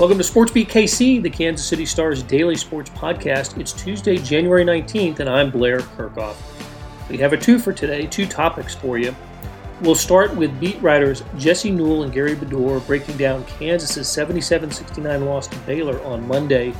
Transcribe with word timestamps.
Welcome 0.00 0.16
to 0.16 0.24
Sports 0.24 0.50
Beat 0.50 0.70
KC, 0.70 1.22
the 1.22 1.28
Kansas 1.28 1.68
City 1.68 1.84
Stars 1.84 2.22
daily 2.22 2.56
sports 2.56 2.88
podcast. 2.88 3.58
It's 3.60 3.74
Tuesday, 3.74 4.16
January 4.16 4.64
19th, 4.64 5.20
and 5.20 5.28
I'm 5.28 5.50
Blair 5.50 5.80
Kerkhoff. 5.80 6.36
We 7.10 7.18
have 7.18 7.34
a 7.34 7.36
two 7.36 7.58
for 7.58 7.74
today, 7.74 8.06
two 8.06 8.24
topics 8.24 8.74
for 8.74 8.96
you. 8.96 9.14
We'll 9.82 9.94
start 9.94 10.34
with 10.34 10.58
beat 10.58 10.80
writers 10.80 11.22
Jesse 11.36 11.70
Newell 11.70 12.04
and 12.04 12.14
Gary 12.14 12.34
Bedore 12.34 12.80
breaking 12.86 13.18
down 13.18 13.44
Kansas's 13.44 14.08
77 14.08 14.70
69 14.70 15.26
loss 15.26 15.48
to 15.48 15.58
Baylor 15.58 16.02
on 16.02 16.26
Monday. 16.26 16.72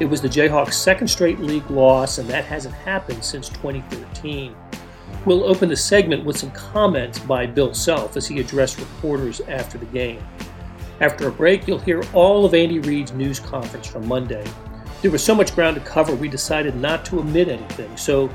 It 0.00 0.06
was 0.06 0.22
the 0.22 0.28
Jayhawks' 0.28 0.72
second 0.72 1.08
straight 1.08 1.40
league 1.40 1.70
loss, 1.70 2.16
and 2.16 2.30
that 2.30 2.46
hasn't 2.46 2.74
happened 2.74 3.22
since 3.22 3.50
2013. 3.50 4.56
We'll 5.26 5.44
open 5.44 5.68
the 5.68 5.76
segment 5.76 6.24
with 6.24 6.38
some 6.38 6.52
comments 6.52 7.18
by 7.18 7.44
Bill 7.44 7.74
Self 7.74 8.16
as 8.16 8.26
he 8.26 8.40
addressed 8.40 8.78
reporters 8.78 9.42
after 9.42 9.76
the 9.76 9.84
game. 9.84 10.24
After 11.02 11.26
a 11.26 11.32
break, 11.32 11.66
you'll 11.66 11.80
hear 11.80 12.00
all 12.12 12.44
of 12.44 12.54
Andy 12.54 12.78
Reid's 12.78 13.10
news 13.10 13.40
conference 13.40 13.88
from 13.88 14.06
Monday. 14.06 14.46
There 15.02 15.10
was 15.10 15.22
so 15.22 15.34
much 15.34 15.52
ground 15.52 15.74
to 15.74 15.82
cover, 15.82 16.14
we 16.14 16.28
decided 16.28 16.76
not 16.76 17.04
to 17.06 17.18
omit 17.18 17.48
anything, 17.48 17.96
so 17.96 18.30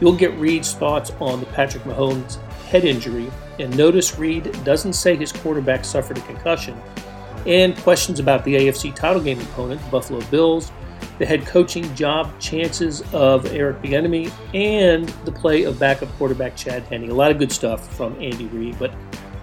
you'll 0.00 0.16
get 0.16 0.36
Reid's 0.36 0.72
thoughts 0.72 1.12
on 1.20 1.38
the 1.38 1.46
Patrick 1.46 1.84
Mahomes 1.84 2.42
head 2.64 2.84
injury, 2.84 3.30
and 3.60 3.74
notice 3.76 4.18
Reid 4.18 4.52
doesn't 4.64 4.94
say 4.94 5.14
his 5.14 5.30
quarterback 5.30 5.84
suffered 5.84 6.18
a 6.18 6.20
concussion, 6.22 6.76
and 7.46 7.76
questions 7.76 8.18
about 8.18 8.44
the 8.44 8.56
AFC 8.56 8.92
title 8.96 9.22
game 9.22 9.40
opponent, 9.40 9.80
the 9.80 9.90
Buffalo 9.90 10.20
Bills, 10.22 10.72
the 11.20 11.26
head 11.26 11.46
coaching 11.46 11.94
job 11.94 12.36
chances 12.40 13.02
of 13.14 13.46
Eric 13.52 13.80
Bieniemy, 13.80 14.32
and 14.54 15.08
the 15.24 15.30
play 15.30 15.62
of 15.62 15.78
backup 15.78 16.08
quarterback 16.18 16.56
Chad 16.56 16.82
Henne. 16.82 17.10
A 17.10 17.14
lot 17.14 17.30
of 17.30 17.38
good 17.38 17.52
stuff 17.52 17.94
from 17.96 18.20
Andy 18.20 18.46
Reid, 18.46 18.76
but 18.76 18.92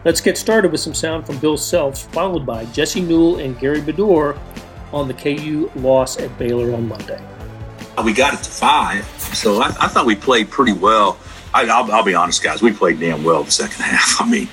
Let's 0.06 0.22
get 0.22 0.38
started 0.38 0.72
with 0.72 0.81
some 0.81 0.94
sound 0.94 1.25
from 1.25 1.39
Bill 1.39 1.58
Self, 1.58 2.03
followed 2.14 2.45
by 2.45 2.66
Jesse 2.66 3.02
Newell 3.02 3.39
and 3.39 3.59
Gary 3.59 3.81
Bedore 3.81 4.38
on 4.94 5.08
the 5.08 5.16
KU 5.16 5.72
loss 5.78 6.20
at 6.20 6.38
Baylor 6.38 6.75
on 6.75 6.88
Monday. 6.88 7.20
We 8.03 8.14
got 8.14 8.36
it 8.36 8.44
to 8.44 8.52
five, 8.52 9.03
so 9.33 9.64
I, 9.64 9.70
I 9.70 9.88
thought 9.88 10.06
we 10.06 10.16
played 10.16 10.52
pretty 10.52 10.73
well. 10.73 11.17
I, 11.56 11.81
will 11.81 12.03
be 12.03 12.14
honest, 12.14 12.44
guys, 12.44 12.61
we 12.61 12.72
played 12.72 13.00
damn 13.00 13.23
well 13.23 13.45
the 13.45 13.52
second 13.52 13.81
half. 13.83 14.22
I 14.22 14.30
mean, 14.30 14.48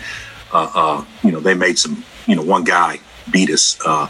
uh, 0.54 0.70
uh, 0.74 1.04
you 1.22 1.30
know, 1.30 1.40
they 1.40 1.52
made 1.52 1.78
some. 1.78 2.02
You 2.26 2.36
know, 2.36 2.42
one 2.42 2.64
guy 2.64 3.00
beat 3.30 3.50
us. 3.50 3.78
Uh, 3.84 4.08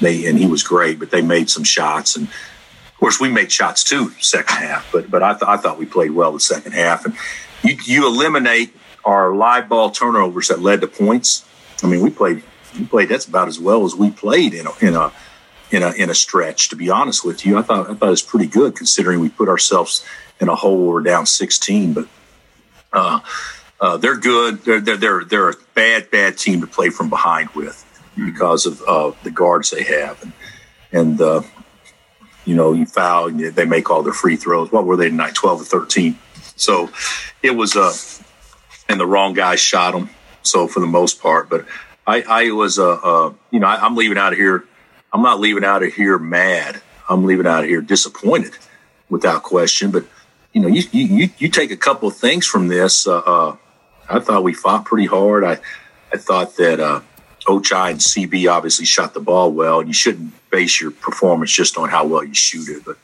they 0.00 0.26
and 0.26 0.36
he 0.36 0.46
was 0.48 0.64
great, 0.64 0.98
but 0.98 1.12
they 1.12 1.22
made 1.22 1.48
some 1.48 1.62
shots, 1.62 2.16
and 2.16 2.26
of 2.26 2.96
course 2.98 3.20
we 3.20 3.30
made 3.30 3.52
shots 3.52 3.84
too 3.84 4.10
second 4.18 4.56
half. 4.56 4.90
But 4.90 5.08
but 5.08 5.22
I, 5.22 5.34
th- 5.34 5.44
I 5.46 5.56
thought 5.56 5.78
we 5.78 5.86
played 5.86 6.10
well 6.10 6.32
the 6.32 6.40
second 6.40 6.72
half, 6.72 7.04
and 7.04 7.14
you, 7.62 7.76
you 7.84 8.06
eliminate 8.08 8.74
our 9.04 9.34
live 9.34 9.68
ball 9.68 9.90
turnovers 9.90 10.48
that 10.48 10.60
led 10.60 10.80
to 10.80 10.86
points. 10.86 11.46
I 11.82 11.86
mean, 11.86 12.00
we 12.00 12.10
played 12.10 12.42
we 12.78 12.86
played 12.86 13.08
that's 13.08 13.26
about 13.26 13.48
as 13.48 13.58
well 13.58 13.84
as 13.84 13.94
we 13.94 14.10
played 14.10 14.54
in 14.54 14.66
a 14.66 14.70
in 14.80 14.94
a 14.94 15.12
in 15.70 15.82
a 15.82 15.92
in 15.92 16.10
a 16.10 16.14
stretch. 16.14 16.68
To 16.70 16.76
be 16.76 16.90
honest 16.90 17.24
with 17.24 17.44
you, 17.44 17.58
I 17.58 17.62
thought 17.62 17.90
I 17.90 17.94
thought 17.94 18.06
it 18.06 18.10
was 18.10 18.22
pretty 18.22 18.46
good 18.46 18.76
considering 18.76 19.20
we 19.20 19.28
put 19.28 19.48
ourselves 19.48 20.04
in 20.40 20.48
a 20.48 20.54
hole 20.54 20.86
we're 20.86 21.02
down 21.02 21.26
16. 21.26 21.92
But 21.92 22.08
uh, 22.92 23.20
uh, 23.80 23.96
they're 23.96 24.16
good. 24.16 24.62
They're, 24.64 24.80
they're 24.80 24.96
they're 24.96 25.24
they're 25.24 25.50
a 25.50 25.56
bad 25.74 26.10
bad 26.10 26.38
team 26.38 26.60
to 26.60 26.66
play 26.66 26.90
from 26.90 27.08
behind 27.08 27.50
with 27.50 27.86
because 28.16 28.66
of 28.66 28.82
uh, 28.86 29.12
the 29.22 29.30
guards 29.30 29.70
they 29.70 29.84
have 29.84 30.22
and 30.22 30.32
and 30.92 31.20
uh, 31.20 31.42
you 32.44 32.54
know 32.54 32.72
you 32.72 32.86
foul 32.86 33.28
and 33.28 33.40
they 33.40 33.64
make 33.64 33.90
all 33.90 34.02
their 34.02 34.12
free 34.12 34.36
throws. 34.36 34.70
What 34.72 34.84
were 34.84 34.96
they 34.96 35.08
tonight? 35.08 35.34
12 35.34 35.62
or 35.62 35.64
13. 35.64 36.18
So 36.56 36.90
it 37.42 37.52
was 37.52 37.76
a 37.76 37.90
and 38.90 39.00
the 39.00 39.06
wrong 39.06 39.34
guy 39.34 39.54
shot 39.54 39.94
him. 39.94 40.10
So 40.42 40.66
for 40.66 40.80
the 40.80 40.86
most 40.86 41.20
part, 41.20 41.48
but 41.48 41.66
I, 42.06 42.22
I 42.22 42.50
was, 42.50 42.78
uh, 42.78 42.92
uh, 42.92 43.32
you 43.50 43.60
know, 43.60 43.66
I, 43.66 43.76
I'm 43.76 43.94
leaving 43.94 44.18
out 44.18 44.32
of 44.32 44.38
here. 44.38 44.64
I'm 45.12 45.22
not 45.22 45.38
leaving 45.38 45.64
out 45.64 45.82
of 45.82 45.92
here 45.92 46.18
mad. 46.18 46.80
I'm 47.08 47.24
leaving 47.24 47.46
out 47.46 47.62
of 47.62 47.68
here 47.68 47.80
disappointed, 47.80 48.56
without 49.08 49.42
question. 49.42 49.90
But 49.90 50.06
you 50.52 50.60
know, 50.62 50.68
you 50.68 50.82
you 50.92 51.30
you 51.38 51.48
take 51.48 51.70
a 51.70 51.76
couple 51.76 52.08
of 52.08 52.16
things 52.16 52.46
from 52.46 52.68
this. 52.68 53.06
Uh, 53.06 53.18
uh, 53.18 53.56
I 54.08 54.20
thought 54.20 54.42
we 54.42 54.54
fought 54.54 54.84
pretty 54.84 55.06
hard. 55.06 55.44
I 55.44 55.58
I 56.12 56.16
thought 56.16 56.56
that 56.56 56.80
uh, 56.80 57.00
Ochai 57.46 57.90
and 57.90 58.00
CB 58.00 58.50
obviously 58.50 58.86
shot 58.86 59.14
the 59.14 59.20
ball 59.20 59.52
well. 59.52 59.82
You 59.82 59.92
shouldn't 59.92 60.32
base 60.50 60.80
your 60.80 60.90
performance 60.90 61.52
just 61.52 61.76
on 61.76 61.88
how 61.88 62.06
well 62.06 62.24
you 62.24 62.34
shoot 62.34 62.68
it. 62.68 62.84
But 62.84 62.96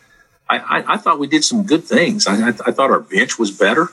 I, 0.48 0.58
I, 0.58 0.94
I 0.94 0.96
thought 0.96 1.18
we 1.18 1.26
did 1.26 1.44
some 1.44 1.64
good 1.64 1.84
things. 1.84 2.26
I, 2.26 2.48
I, 2.48 2.48
I 2.48 2.72
thought 2.72 2.90
our 2.90 3.00
bench 3.00 3.38
was 3.38 3.50
better. 3.50 3.88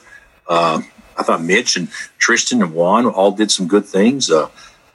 Uh, 0.47 0.81
I 1.17 1.23
thought 1.23 1.41
Mitch 1.41 1.77
and 1.77 1.89
Tristan 2.17 2.61
and 2.61 2.73
Juan 2.73 3.05
all 3.05 3.31
did 3.31 3.51
some 3.51 3.67
good 3.67 3.85
things. 3.85 4.31
Uh, 4.31 4.49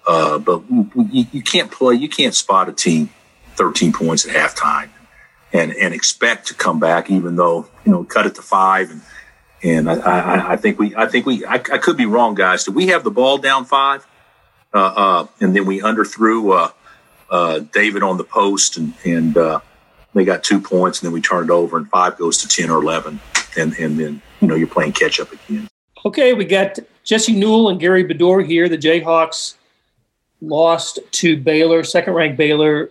uh, 0.07 0.39
but 0.39 0.63
you, 0.71 1.27
you, 1.33 1.43
can't 1.43 1.71
play, 1.71 1.95
you 1.95 2.09
can't 2.09 2.35
spot 2.35 2.69
a 2.69 2.73
team 2.73 3.11
13 3.57 3.93
points 3.93 4.27
at 4.27 4.35
halftime 4.35 4.89
and, 5.53 5.73
and 5.73 5.93
expect 5.93 6.49
to 6.49 6.55
come 6.55 6.81
back, 6.81 7.11
even 7.11 7.37
though, 7.37 7.69
you 7.85 7.93
know, 7.93 8.05
cut 8.05 8.27
it 8.27 8.35
to 8.37 8.43
five. 8.43 8.91
And, 8.91 9.03
and 9.63 9.91
I, 9.91 9.97
I, 9.97 10.53
I 10.53 10.57
think 10.57 10.79
we, 10.79 10.97
I 10.97 11.07
think 11.07 11.27
we, 11.27 11.45
I, 11.45 11.55
I, 11.55 11.79
could 11.79 11.99
be 11.99 12.07
wrong, 12.07 12.35
guys. 12.35 12.65
Did 12.65 12.75
we 12.75 12.87
have 12.89 13.05
the 13.05 13.11
ball 13.11 13.39
down 13.39 13.65
five? 13.67 14.07
Uh, 14.73 14.79
uh 14.79 15.27
and 15.41 15.55
then 15.55 15.67
we 15.67 15.81
underthrew, 15.81 16.57
uh, 16.57 16.71
uh, 17.31 17.59
David 17.59 18.03
on 18.03 18.17
the 18.17 18.25
post 18.25 18.79
and, 18.79 18.95
and, 19.05 19.37
they 20.15 20.25
got 20.25 20.43
two 20.43 20.61
points 20.61 21.01
and 21.01 21.07
then 21.07 21.13
we 21.13 21.21
turned 21.21 21.51
over 21.51 21.77
and 21.77 21.89
five 21.91 22.17
goes 22.17 22.39
to 22.39 22.49
10 22.49 22.71
or 22.71 22.83
11. 22.83 23.21
And, 23.57 23.75
and 23.75 24.01
then, 24.01 24.23
you 24.41 24.49
know, 24.49 24.55
you're 24.55 24.67
playing 24.67 24.93
catch 24.93 25.21
up 25.21 25.31
again. 25.33 25.69
Okay, 26.09 26.33
we 26.33 26.47
got 26.47 26.79
Jesse 27.05 27.35
Newell 27.35 27.69
and 27.69 27.79
Gary 27.79 28.03
Bedore 28.03 28.43
here. 28.43 28.67
The 28.67 28.79
Jayhawks 28.79 29.57
lost 30.41 31.01
to 31.11 31.37
Baylor, 31.37 31.85
second 31.85 32.15
ranked 32.15 32.39
Baylor, 32.39 32.89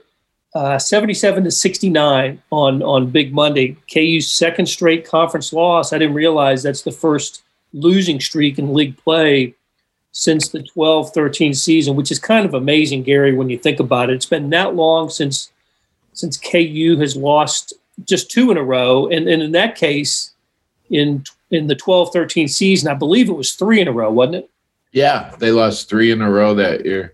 uh, 0.54 0.78
77 0.78 1.46
to 1.46 1.50
69 1.50 2.40
on, 2.52 2.84
on 2.84 3.10
Big 3.10 3.34
Monday. 3.34 3.76
KU's 3.92 4.32
second 4.32 4.68
straight 4.68 5.04
conference 5.04 5.52
loss. 5.52 5.94
I 5.94 5.98
didn't 5.98 6.14
realize 6.14 6.62
that's 6.62 6.84
the 6.84 6.92
first 6.92 7.42
losing 7.74 8.20
streak 8.20 8.60
in 8.60 8.72
league 8.72 8.96
play 8.98 9.56
since 10.12 10.50
the 10.50 10.62
12 10.62 11.12
13 11.12 11.56
season, 11.56 11.96
which 11.96 12.12
is 12.12 12.20
kind 12.20 12.46
of 12.46 12.54
amazing, 12.54 13.02
Gary, 13.02 13.34
when 13.34 13.50
you 13.50 13.58
think 13.58 13.80
about 13.80 14.12
it. 14.12 14.14
It's 14.14 14.28
been 14.28 14.52
that 14.52 14.76
long 14.76 15.10
since 15.10 15.52
since 16.14 16.38
KU 16.38 16.98
has 17.00 17.16
lost 17.16 17.74
just 18.06 18.30
two 18.30 18.52
in 18.52 18.58
a 18.58 18.64
row. 18.64 19.08
And, 19.08 19.28
and 19.28 19.42
in 19.42 19.54
that 19.54 19.76
case, 19.76 20.34
in 20.92 21.24
in 21.52 21.68
the 21.68 21.76
12 21.76 22.12
13 22.12 22.48
season. 22.48 22.90
I 22.90 22.94
believe 22.94 23.30
it 23.30 23.34
was 23.34 23.54
three 23.54 23.82
in 23.82 23.88
a 23.88 23.92
row, 23.92 24.12
wasn't 24.12 24.36
it? 24.36 24.50
Yeah, 24.92 25.36
they 25.40 25.52
lost 25.52 25.90
three 25.90 26.12
in 26.12 26.22
a 26.22 26.32
row 26.32 26.54
that 26.56 26.86
year. 26.86 27.14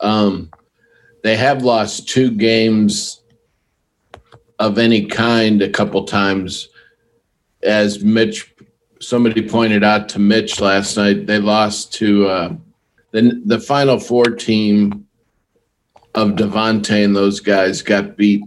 Um, 0.00 0.50
they 1.22 1.36
have 1.36 1.62
lost 1.62 2.08
two 2.08 2.30
games 2.30 3.22
of 4.58 4.78
any 4.78 5.06
kind 5.06 5.62
a 5.62 5.70
couple 5.70 6.04
times. 6.04 6.68
As 7.62 8.04
Mitch, 8.04 8.52
somebody 9.00 9.46
pointed 9.48 9.82
out 9.82 10.08
to 10.10 10.18
Mitch 10.18 10.60
last 10.60 10.96
night, 10.96 11.26
they 11.26 11.38
lost 11.38 11.94
to 11.94 12.26
uh, 12.26 12.54
the, 13.12 13.40
the 13.46 13.60
Final 13.60 13.98
Four 13.98 14.24
team 14.26 15.06
of 16.14 16.32
Devonte' 16.32 17.04
and 17.04 17.16
those 17.16 17.40
guys 17.40 17.82
got 17.82 18.16
beat 18.16 18.44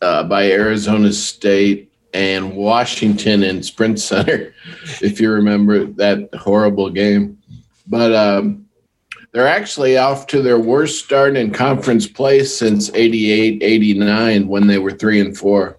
uh, 0.00 0.24
by 0.24 0.50
Arizona 0.50 1.12
State 1.12 1.85
and 2.16 2.56
Washington 2.56 3.42
in 3.42 3.62
Sprint 3.62 4.00
Center, 4.00 4.54
if 5.02 5.20
you 5.20 5.30
remember 5.30 5.84
that 5.84 6.34
horrible 6.34 6.88
game. 6.88 7.36
But 7.86 8.14
um, 8.14 8.64
they're 9.32 9.46
actually 9.46 9.98
off 9.98 10.26
to 10.28 10.40
their 10.40 10.58
worst 10.58 11.04
start 11.04 11.36
in 11.36 11.52
conference 11.52 12.06
play 12.06 12.42
since 12.44 12.90
88 12.94 13.62
89 13.62 14.48
when 14.48 14.66
they 14.66 14.78
were 14.78 14.92
three 14.92 15.20
and 15.20 15.36
four. 15.36 15.78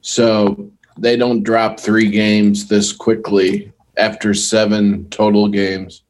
So 0.00 0.72
they 0.98 1.16
don't 1.18 1.42
drop 1.42 1.78
three 1.78 2.10
games 2.10 2.66
this 2.66 2.90
quickly 2.90 3.70
after 3.98 4.32
seven 4.32 5.10
total 5.10 5.46
games 5.46 6.04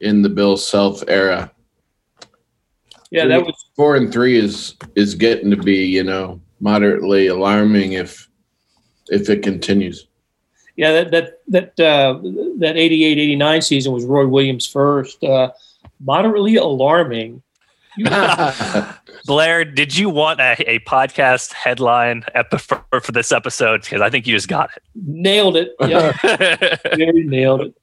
in 0.00 0.22
the 0.22 0.28
Bill 0.28 0.56
Self 0.56 1.02
era. 1.08 1.50
Yeah, 3.10 3.26
that 3.26 3.44
was 3.44 3.56
four 3.74 3.96
and 3.96 4.12
three 4.12 4.38
is 4.38 4.76
is 4.94 5.16
getting 5.16 5.50
to 5.50 5.56
be, 5.56 5.84
you 5.84 6.04
know, 6.04 6.40
moderately 6.60 7.26
alarming 7.26 7.94
if 7.94 8.28
if 9.12 9.28
it 9.28 9.42
continues. 9.42 10.06
Yeah, 10.76 10.92
that 10.92 11.10
that 11.10 11.40
that 11.48 11.80
uh, 11.80 12.18
that 12.58 12.76
88, 12.76 13.18
89 13.18 13.62
season 13.62 13.92
was 13.92 14.04
Roy 14.04 14.26
Williams' 14.26 14.66
first. 14.66 15.22
Uh, 15.22 15.50
moderately 16.00 16.56
alarming. 16.56 17.42
Blair, 19.26 19.66
did 19.66 19.94
you 19.94 20.08
want 20.08 20.40
a, 20.40 20.56
a 20.66 20.78
podcast 20.80 21.52
headline 21.52 22.24
for, 22.58 22.82
for 23.02 23.12
this 23.12 23.32
episode? 23.32 23.82
Because 23.82 24.00
I 24.00 24.08
think 24.08 24.26
you 24.26 24.34
just 24.34 24.48
got 24.48 24.70
it. 24.74 24.82
Nailed 24.94 25.58
it. 25.58 25.74
Yeah, 25.78 26.12
very 26.96 27.24
nailed 27.24 27.60
it. 27.60 27.74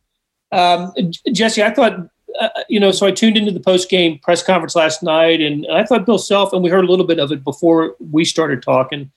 Um, 0.51 0.91
Jesse, 1.31 1.61
I 1.61 1.69
thought 1.69 2.09
uh, 2.39 2.49
you 2.67 2.79
know, 2.79 2.91
so 2.91 3.05
I 3.05 3.11
tuned 3.11 3.37
into 3.37 3.51
the 3.51 3.59
post 3.59 3.89
game 3.89 4.17
press 4.19 4.41
conference 4.41 4.75
last 4.75 5.03
night, 5.03 5.41
and 5.41 5.67
I 5.71 5.83
thought 5.83 6.05
Bill 6.05 6.17
Self, 6.17 6.53
and 6.53 6.63
we 6.63 6.69
heard 6.69 6.85
a 6.85 6.87
little 6.87 7.05
bit 7.05 7.19
of 7.19 7.31
it 7.31 7.43
before 7.43 7.95
we 7.99 8.25
started 8.25 8.63
talking. 8.63 9.11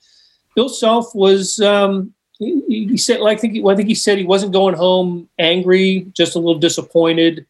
Bill 0.55 0.69
Self 0.69 1.13
was 1.15 1.59
um, 1.59 2.13
he, 2.39 2.87
he, 2.89 2.97
said, 2.97 3.19
like, 3.19 3.37
I 3.37 3.41
think, 3.41 3.53
he, 3.53 3.65
I 3.65 3.75
think 3.75 3.87
he 3.87 3.95
said 3.95 4.17
he 4.17 4.25
wasn't 4.25 4.53
going 4.53 4.75
home 4.75 5.29
angry, 5.39 6.07
just 6.13 6.35
a 6.35 6.39
little 6.39 6.59
disappointed. 6.59 7.45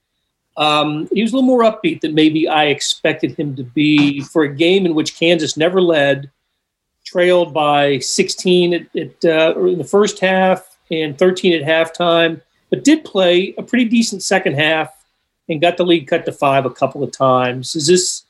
Um, 0.55 1.07
he 1.11 1.21
was 1.21 1.31
a 1.31 1.35
little 1.35 1.47
more 1.47 1.63
upbeat 1.63 2.01
than 2.01 2.13
maybe 2.13 2.47
I 2.47 2.65
expected 2.65 3.35
him 3.35 3.55
to 3.55 3.63
be 3.63 4.21
for 4.21 4.44
a 4.44 4.53
game 4.53 4.85
in 4.85 4.94
which 4.94 5.17
Kansas 5.17 5.57
never 5.57 5.81
led, 5.81 6.29
trailed 7.05 7.53
by 7.53 8.00
16 8.00 8.73
at, 8.73 8.95
at 8.95 9.25
uh, 9.25 9.59
in 9.65 9.77
the 9.77 9.83
first 9.83 10.19
half 10.19 10.77
and 10.91 11.17
13 11.17 11.53
at 11.53 11.67
halftime, 11.67 12.41
but 12.69 12.83
did 12.83 13.03
play 13.03 13.56
a 13.57 13.63
pretty 13.63 13.85
decent 13.85 14.21
second 14.21 14.53
half 14.53 15.03
and 15.49 15.61
got 15.61 15.77
the 15.77 15.85
lead 15.85 16.07
cut 16.07 16.25
to 16.25 16.31
five 16.31 16.65
a 16.65 16.69
couple 16.69 17.03
of 17.03 17.11
times. 17.11 17.75
Is 17.75 17.88
this? 17.88 18.23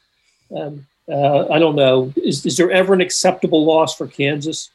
Um, 0.55 0.85
uh, 1.09 1.47
I 1.49 1.59
don't 1.59 1.75
know. 1.75 2.13
Is, 2.15 2.45
is 2.45 2.57
there 2.57 2.71
ever 2.71 2.93
an 2.93 3.01
acceptable 3.01 3.65
loss 3.65 3.95
for 3.95 4.07
Kansas? 4.07 4.69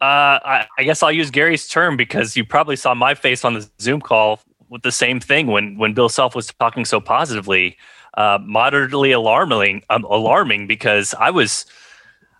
Uh, 0.00 0.38
I, 0.44 0.66
I, 0.78 0.84
guess 0.84 1.02
I'll 1.02 1.10
use 1.10 1.30
Gary's 1.30 1.66
term 1.66 1.96
because 1.96 2.36
you 2.36 2.44
probably 2.44 2.76
saw 2.76 2.94
my 2.94 3.14
face 3.14 3.44
on 3.44 3.54
the 3.54 3.68
Zoom 3.80 4.00
call 4.00 4.40
with 4.68 4.82
the 4.82 4.92
same 4.92 5.18
thing 5.18 5.48
when 5.48 5.76
when 5.76 5.92
Bill 5.92 6.08
Self 6.08 6.36
was 6.36 6.52
talking 6.60 6.84
so 6.84 7.00
positively. 7.00 7.76
Uh, 8.14 8.38
moderately 8.42 9.12
alarming, 9.12 9.82
um, 9.90 10.02
alarming 10.04 10.66
because 10.66 11.14
I 11.20 11.30
was 11.30 11.66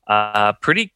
uh, 0.09 0.53
pretty 0.55 0.93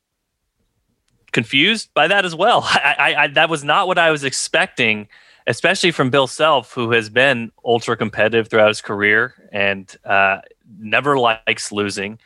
confused 1.32 1.91
by 1.94 2.09
that 2.09 2.25
as 2.25 2.35
well. 2.35 2.62
I, 2.64 2.94
I, 2.99 3.14
I, 3.14 3.26
that 3.29 3.49
was 3.49 3.62
not 3.62 3.87
what 3.87 3.99
I 3.99 4.11
was 4.11 4.25
expecting, 4.25 5.09
especially 5.47 5.91
from 5.91 6.11
Bill 6.11 6.26
Self, 6.26 6.73
who 6.73 6.91
has 6.93 7.09
been 7.11 7.53
ultra 7.64 7.97
competitive 7.97 8.49
throughout 8.49 8.69
his 8.69 8.81
career 8.81 9.35
and 9.53 9.94
uh, 10.05 10.38
never 10.79 11.19
likes 11.19 11.73
losing. 11.73 12.19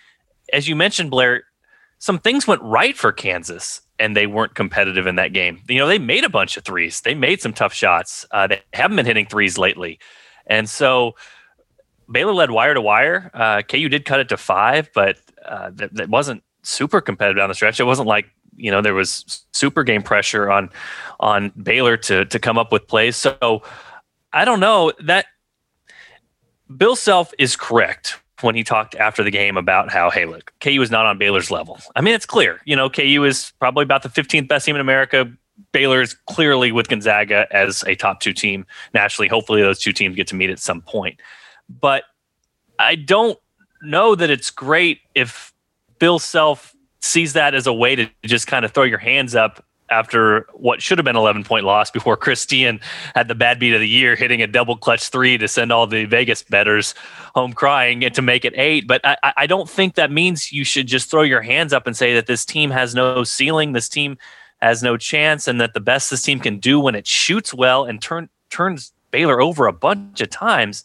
As 0.53 0.69
you 0.69 0.77
mentioned, 0.77 1.11
Blair, 1.11 1.45
some 1.99 2.19
things 2.19 2.47
went 2.47 2.63
right 2.63 2.97
for 2.97 3.13
Kansas 3.13 3.81
and 3.99 4.17
they 4.17 4.27
weren't 4.27 4.55
competitive 4.55 5.07
in 5.07 5.17
that 5.17 5.33
game. 5.33 5.61
You 5.69 5.79
know, 5.79 5.87
they 5.87 5.99
made 5.99 6.25
a 6.25 6.29
bunch 6.29 6.57
of 6.57 6.65
threes. 6.65 7.01
They 7.01 7.15
made 7.15 7.41
some 7.41 7.53
tough 7.53 7.73
shots. 7.73 8.27
Uh, 8.31 8.47
they 8.47 8.63
haven't 8.73 8.97
been 8.97 9.07
hitting 9.07 9.27
threes 9.27 9.59
lately, 9.59 9.99
and 10.47 10.69
so 10.69 11.15
Baylor 12.11 12.35
led 12.35 12.51
wire 12.51 12.75
to 12.75 12.81
wire. 12.81 13.31
Uh, 13.35 13.63
KU 13.63 13.89
did 13.89 14.05
cut 14.05 14.21
it 14.21 14.29
to 14.29 14.37
five, 14.37 14.91
but 14.95 15.19
uh, 15.45 15.71
that, 15.75 15.95
that 15.95 16.09
wasn't 16.09 16.43
super 16.63 17.01
competitive 17.01 17.39
down 17.39 17.49
the 17.49 17.55
stretch. 17.55 17.81
It 17.81 17.85
wasn't 17.85 18.09
like 18.09 18.27
you 18.57 18.71
know 18.71 18.83
there 18.83 18.95
was 18.95 19.45
super 19.53 19.83
game 19.83 20.03
pressure 20.03 20.51
on 20.51 20.71
on 21.21 21.51
Baylor 21.63 21.97
to 21.99 22.25
to 22.27 22.39
come 22.39 22.59
up 22.59 22.73
with 22.73 22.87
plays. 22.87 23.17
So 23.17 23.63
I 24.33 24.45
don't 24.45 24.61
know 24.61 24.93
that 25.05 25.27
Bill 26.77 26.97
Self 26.97 27.33
is 27.39 27.57
correct 27.57 28.21
when 28.41 28.55
he 28.55 28.63
talked 28.63 28.95
after 28.95 29.23
the 29.23 29.31
game 29.31 29.57
about 29.57 29.91
how, 29.91 30.11
hey, 30.11 30.27
look, 30.27 30.53
KU 30.61 30.81
is 30.83 30.91
not 30.91 31.07
on 31.07 31.19
Baylor's 31.19 31.51
level. 31.51 31.79
I 31.95 32.01
mean, 32.01 32.15
it's 32.15 32.27
clear. 32.27 32.61
You 32.65 32.77
know, 32.77 32.91
KU 32.91 33.25
is 33.25 33.53
probably 33.59 33.83
about 33.83 34.03
the 34.03 34.09
15th 34.09 34.49
best 34.49 34.67
team 34.67 34.75
in 34.75 34.81
America. 34.81 35.31
Baylor 35.73 36.03
is 36.03 36.15
clearly 36.29 36.71
with 36.71 36.89
Gonzaga 36.89 37.47
as 37.51 37.83
a 37.87 37.95
top 37.95 38.21
two 38.21 38.33
team 38.33 38.67
nationally. 38.93 39.29
Hopefully, 39.29 39.63
those 39.63 39.81
two 39.81 39.93
teams 39.93 40.17
get 40.17 40.27
to 40.29 40.35
meet 40.35 40.51
at 40.51 40.59
some 40.59 40.83
point. 40.83 41.19
But 41.69 42.05
I 42.79 42.95
don't 42.95 43.39
know 43.83 44.15
that 44.15 44.31
it's 44.31 44.51
great 44.51 45.01
if 45.15 45.55
Bill 45.99 46.19
Self 46.19 46.75
sees 47.01 47.33
that 47.35 47.55
as 47.55 47.67
a 47.67 47.73
way 47.73 47.97
to 47.97 48.11
just 48.25 48.47
kind 48.47 48.65
of 48.65 48.73
throw 48.73 48.85
your 48.85 48.99
hands 48.99 49.35
up 49.35 49.65
after 49.89 50.47
what 50.53 50.83
should 50.83 50.99
have 50.99 51.05
been 51.05 51.17
11 51.17 51.45
point 51.45 51.65
loss 51.65 51.91
before 51.91 52.17
Christian 52.27 52.81
had 53.15 53.29
the 53.29 53.35
bad 53.35 53.59
beat 53.59 53.75
of 53.75 53.81
the 53.81 53.89
year, 53.89 54.17
hitting 54.17 54.43
a 54.43 54.47
double 54.47 54.77
clutch 54.77 55.09
three 55.09 55.39
to 55.39 55.49
send 55.49 55.73
all 55.73 55.87
the 55.87 56.05
Vegas 56.05 56.43
betters 56.43 56.95
home 57.35 57.53
crying 57.53 58.05
and 58.05 58.15
to 58.15 58.23
make 58.23 58.45
it 58.45 58.55
eight. 58.57 58.87
But 58.87 59.01
I, 59.05 59.17
I 59.37 59.47
don't 59.47 59.69
think 59.69 59.95
that 59.95 60.11
means 60.11 60.53
you 60.53 60.65
should 60.65 60.87
just 60.87 61.11
throw 61.11 61.23
your 61.23 61.43
hands 61.43 61.73
up 61.73 61.87
and 61.87 61.97
say 61.97 62.15
that 62.15 62.27
this 62.27 62.45
team 62.45 62.71
has 62.71 62.95
no 62.95 63.25
ceiling, 63.25 63.73
this 63.73 63.89
team 63.89 64.19
has 64.61 64.83
no 64.83 64.97
chance, 64.97 65.47
and 65.47 65.61
that 65.61 65.75
the 65.75 65.81
best 65.81 66.11
this 66.11 66.23
team 66.23 66.41
can 66.41 66.59
do 66.59 66.81
when 66.81 66.95
it 66.95 67.07
shoots 67.07 67.53
well 67.53 67.85
and 67.85 68.01
turn, 68.01 68.29
turns 68.51 68.93
Baylor 69.11 69.41
over 69.41 69.67
a 69.67 69.73
bunch 69.73 70.21
of 70.21 70.31
times 70.31 70.83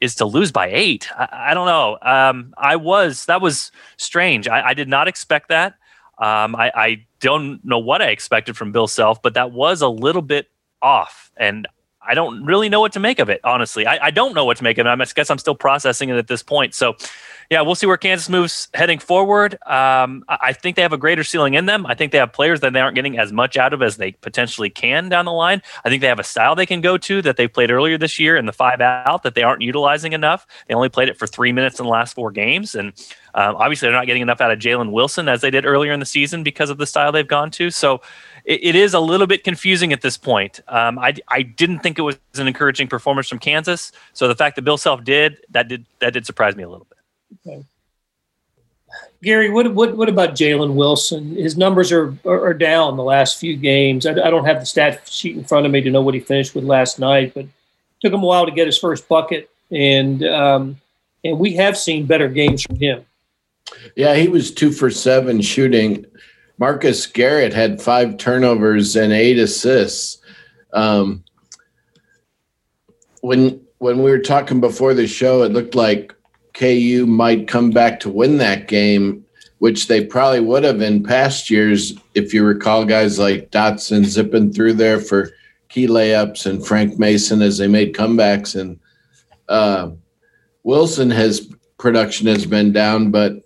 is 0.00 0.16
to 0.16 0.24
lose 0.24 0.50
by 0.50 0.68
eight. 0.68 1.08
I, 1.16 1.50
I 1.50 1.54
don't 1.54 1.66
know. 1.66 1.96
Um, 2.02 2.54
I 2.58 2.76
was, 2.76 3.26
that 3.26 3.40
was 3.40 3.70
strange. 3.98 4.48
I, 4.48 4.68
I 4.68 4.74
did 4.74 4.88
not 4.88 5.06
expect 5.06 5.48
that. 5.48 5.74
Um, 6.18 6.56
I, 6.56 6.72
I 6.74 7.06
don't 7.22 7.64
know 7.64 7.78
what 7.78 8.02
I 8.02 8.08
expected 8.08 8.56
from 8.56 8.72
Bill 8.72 8.88
Self, 8.88 9.22
but 9.22 9.34
that 9.34 9.52
was 9.52 9.80
a 9.80 9.88
little 9.88 10.22
bit 10.22 10.50
off. 10.82 11.30
And 11.36 11.66
I 12.06 12.14
don't 12.14 12.44
really 12.44 12.68
know 12.68 12.80
what 12.80 12.92
to 12.92 13.00
make 13.00 13.18
of 13.18 13.28
it, 13.28 13.40
honestly. 13.44 13.86
I, 13.86 14.06
I 14.06 14.10
don't 14.10 14.34
know 14.34 14.44
what 14.44 14.56
to 14.56 14.64
make 14.64 14.78
of 14.78 14.86
it. 14.86 14.90
I 14.90 15.04
guess 15.14 15.30
I'm 15.30 15.38
still 15.38 15.54
processing 15.54 16.08
it 16.08 16.16
at 16.16 16.26
this 16.26 16.42
point. 16.42 16.74
So, 16.74 16.96
yeah, 17.50 17.60
we'll 17.60 17.74
see 17.74 17.86
where 17.86 17.96
Kansas 17.96 18.28
moves 18.28 18.68
heading 18.72 18.98
forward. 18.98 19.58
Um, 19.66 20.24
I 20.28 20.52
think 20.52 20.76
they 20.76 20.82
have 20.82 20.92
a 20.92 20.98
greater 20.98 21.22
ceiling 21.22 21.54
in 21.54 21.66
them. 21.66 21.84
I 21.86 21.94
think 21.94 22.10
they 22.10 22.18
have 22.18 22.32
players 22.32 22.60
that 22.60 22.72
they 22.72 22.80
aren't 22.80 22.94
getting 22.94 23.18
as 23.18 23.30
much 23.30 23.56
out 23.56 23.72
of 23.72 23.82
as 23.82 23.98
they 23.98 24.12
potentially 24.12 24.70
can 24.70 25.08
down 25.10 25.26
the 25.26 25.32
line. 25.32 25.62
I 25.84 25.90
think 25.90 26.00
they 26.00 26.06
have 26.06 26.18
a 26.18 26.24
style 26.24 26.54
they 26.54 26.66
can 26.66 26.80
go 26.80 26.96
to 26.98 27.22
that 27.22 27.36
they 27.36 27.46
played 27.46 27.70
earlier 27.70 27.98
this 27.98 28.18
year 28.18 28.36
in 28.36 28.46
the 28.46 28.52
five 28.52 28.80
out 28.80 29.22
that 29.22 29.34
they 29.34 29.42
aren't 29.42 29.62
utilizing 29.62 30.12
enough. 30.12 30.46
They 30.66 30.74
only 30.74 30.88
played 30.88 31.08
it 31.08 31.18
for 31.18 31.26
three 31.26 31.52
minutes 31.52 31.78
in 31.78 31.84
the 31.84 31.92
last 31.92 32.14
four 32.14 32.30
games. 32.30 32.74
And 32.74 32.94
um, 33.34 33.56
obviously, 33.56 33.86
they're 33.86 33.98
not 33.98 34.06
getting 34.06 34.22
enough 34.22 34.40
out 34.40 34.50
of 34.50 34.58
Jalen 34.58 34.90
Wilson 34.90 35.28
as 35.28 35.40
they 35.40 35.50
did 35.50 35.66
earlier 35.66 35.92
in 35.92 36.00
the 36.00 36.06
season 36.06 36.42
because 36.42 36.70
of 36.70 36.78
the 36.78 36.86
style 36.86 37.12
they've 37.12 37.28
gone 37.28 37.50
to. 37.52 37.70
So, 37.70 38.00
it, 38.44 38.60
it 38.62 38.74
is 38.74 38.94
a 38.94 39.00
little 39.00 39.26
bit 39.26 39.44
confusing 39.44 39.92
at 39.92 40.00
this 40.00 40.16
point. 40.16 40.60
Um, 40.68 40.98
I, 40.98 41.14
I 41.28 41.42
didn't 41.42 41.80
think 41.80 41.98
it 41.98 42.02
was 42.02 42.18
an 42.36 42.46
encouraging 42.46 42.88
performance 42.88 43.28
from 43.28 43.38
Kansas. 43.38 43.92
So 44.12 44.28
the 44.28 44.34
fact 44.34 44.56
that 44.56 44.62
Bill 44.62 44.78
Self 44.78 45.04
did 45.04 45.38
that 45.50 45.68
did 45.68 45.86
that 46.00 46.12
did 46.12 46.26
surprise 46.26 46.56
me 46.56 46.62
a 46.62 46.68
little 46.68 46.86
bit. 46.88 46.98
Okay. 47.46 47.64
Gary, 49.22 49.50
what 49.50 49.72
what 49.72 49.96
what 49.96 50.08
about 50.08 50.30
Jalen 50.30 50.74
Wilson? 50.74 51.36
His 51.36 51.56
numbers 51.56 51.92
are, 51.92 52.16
are, 52.24 52.46
are 52.46 52.54
down 52.54 52.96
the 52.96 53.04
last 53.04 53.38
few 53.38 53.56
games. 53.56 54.04
I, 54.04 54.10
I, 54.10 54.30
don't 54.30 54.44
have 54.44 54.60
the 54.60 54.66
stat 54.66 55.08
sheet 55.08 55.36
in 55.36 55.44
front 55.44 55.64
of 55.64 55.72
me 55.72 55.80
to 55.80 55.90
know 55.90 56.02
what 56.02 56.14
he 56.14 56.20
finished 56.20 56.54
with 56.54 56.64
last 56.64 56.98
night, 56.98 57.32
but 57.32 57.46
took 58.00 58.12
him 58.12 58.22
a 58.22 58.26
while 58.26 58.44
to 58.44 58.52
get 58.52 58.66
his 58.66 58.76
first 58.76 59.08
bucket, 59.08 59.48
and 59.70 60.24
um, 60.24 60.80
and 61.24 61.38
we 61.38 61.54
have 61.54 61.78
seen 61.78 62.04
better 62.04 62.28
games 62.28 62.62
from 62.62 62.76
him. 62.76 63.04
Yeah, 63.94 64.14
he 64.14 64.28
was 64.28 64.50
two 64.50 64.72
for 64.72 64.90
seven 64.90 65.40
shooting. 65.40 66.04
Marcus 66.58 67.06
Garrett 67.06 67.52
had 67.52 67.82
five 67.82 68.16
turnovers 68.16 68.96
and 68.96 69.12
eight 69.12 69.38
assists. 69.38 70.18
Um, 70.72 71.24
when 73.20 73.60
when 73.78 74.02
we 74.02 74.10
were 74.10 74.18
talking 74.18 74.60
before 74.60 74.94
the 74.94 75.06
show, 75.06 75.42
it 75.42 75.52
looked 75.52 75.74
like 75.74 76.14
KU 76.54 77.04
might 77.06 77.48
come 77.48 77.70
back 77.70 77.98
to 78.00 78.10
win 78.10 78.38
that 78.38 78.68
game, 78.68 79.24
which 79.58 79.88
they 79.88 80.04
probably 80.04 80.40
would 80.40 80.64
have 80.64 80.80
in 80.80 81.02
past 81.02 81.50
years 81.50 81.94
if 82.14 82.32
you 82.32 82.44
recall 82.44 82.84
guys 82.84 83.18
like 83.18 83.50
Dotson 83.50 84.04
zipping 84.04 84.52
through 84.52 84.74
there 84.74 85.00
for 85.00 85.32
key 85.68 85.88
layups 85.88 86.46
and 86.46 86.64
Frank 86.64 86.98
Mason 86.98 87.42
as 87.42 87.58
they 87.58 87.66
made 87.66 87.94
comebacks 87.94 88.60
and 88.60 88.78
uh, 89.48 89.90
Wilson 90.62 91.10
has 91.10 91.48
production 91.78 92.26
has 92.28 92.46
been 92.46 92.72
down, 92.72 93.10
but 93.10 93.42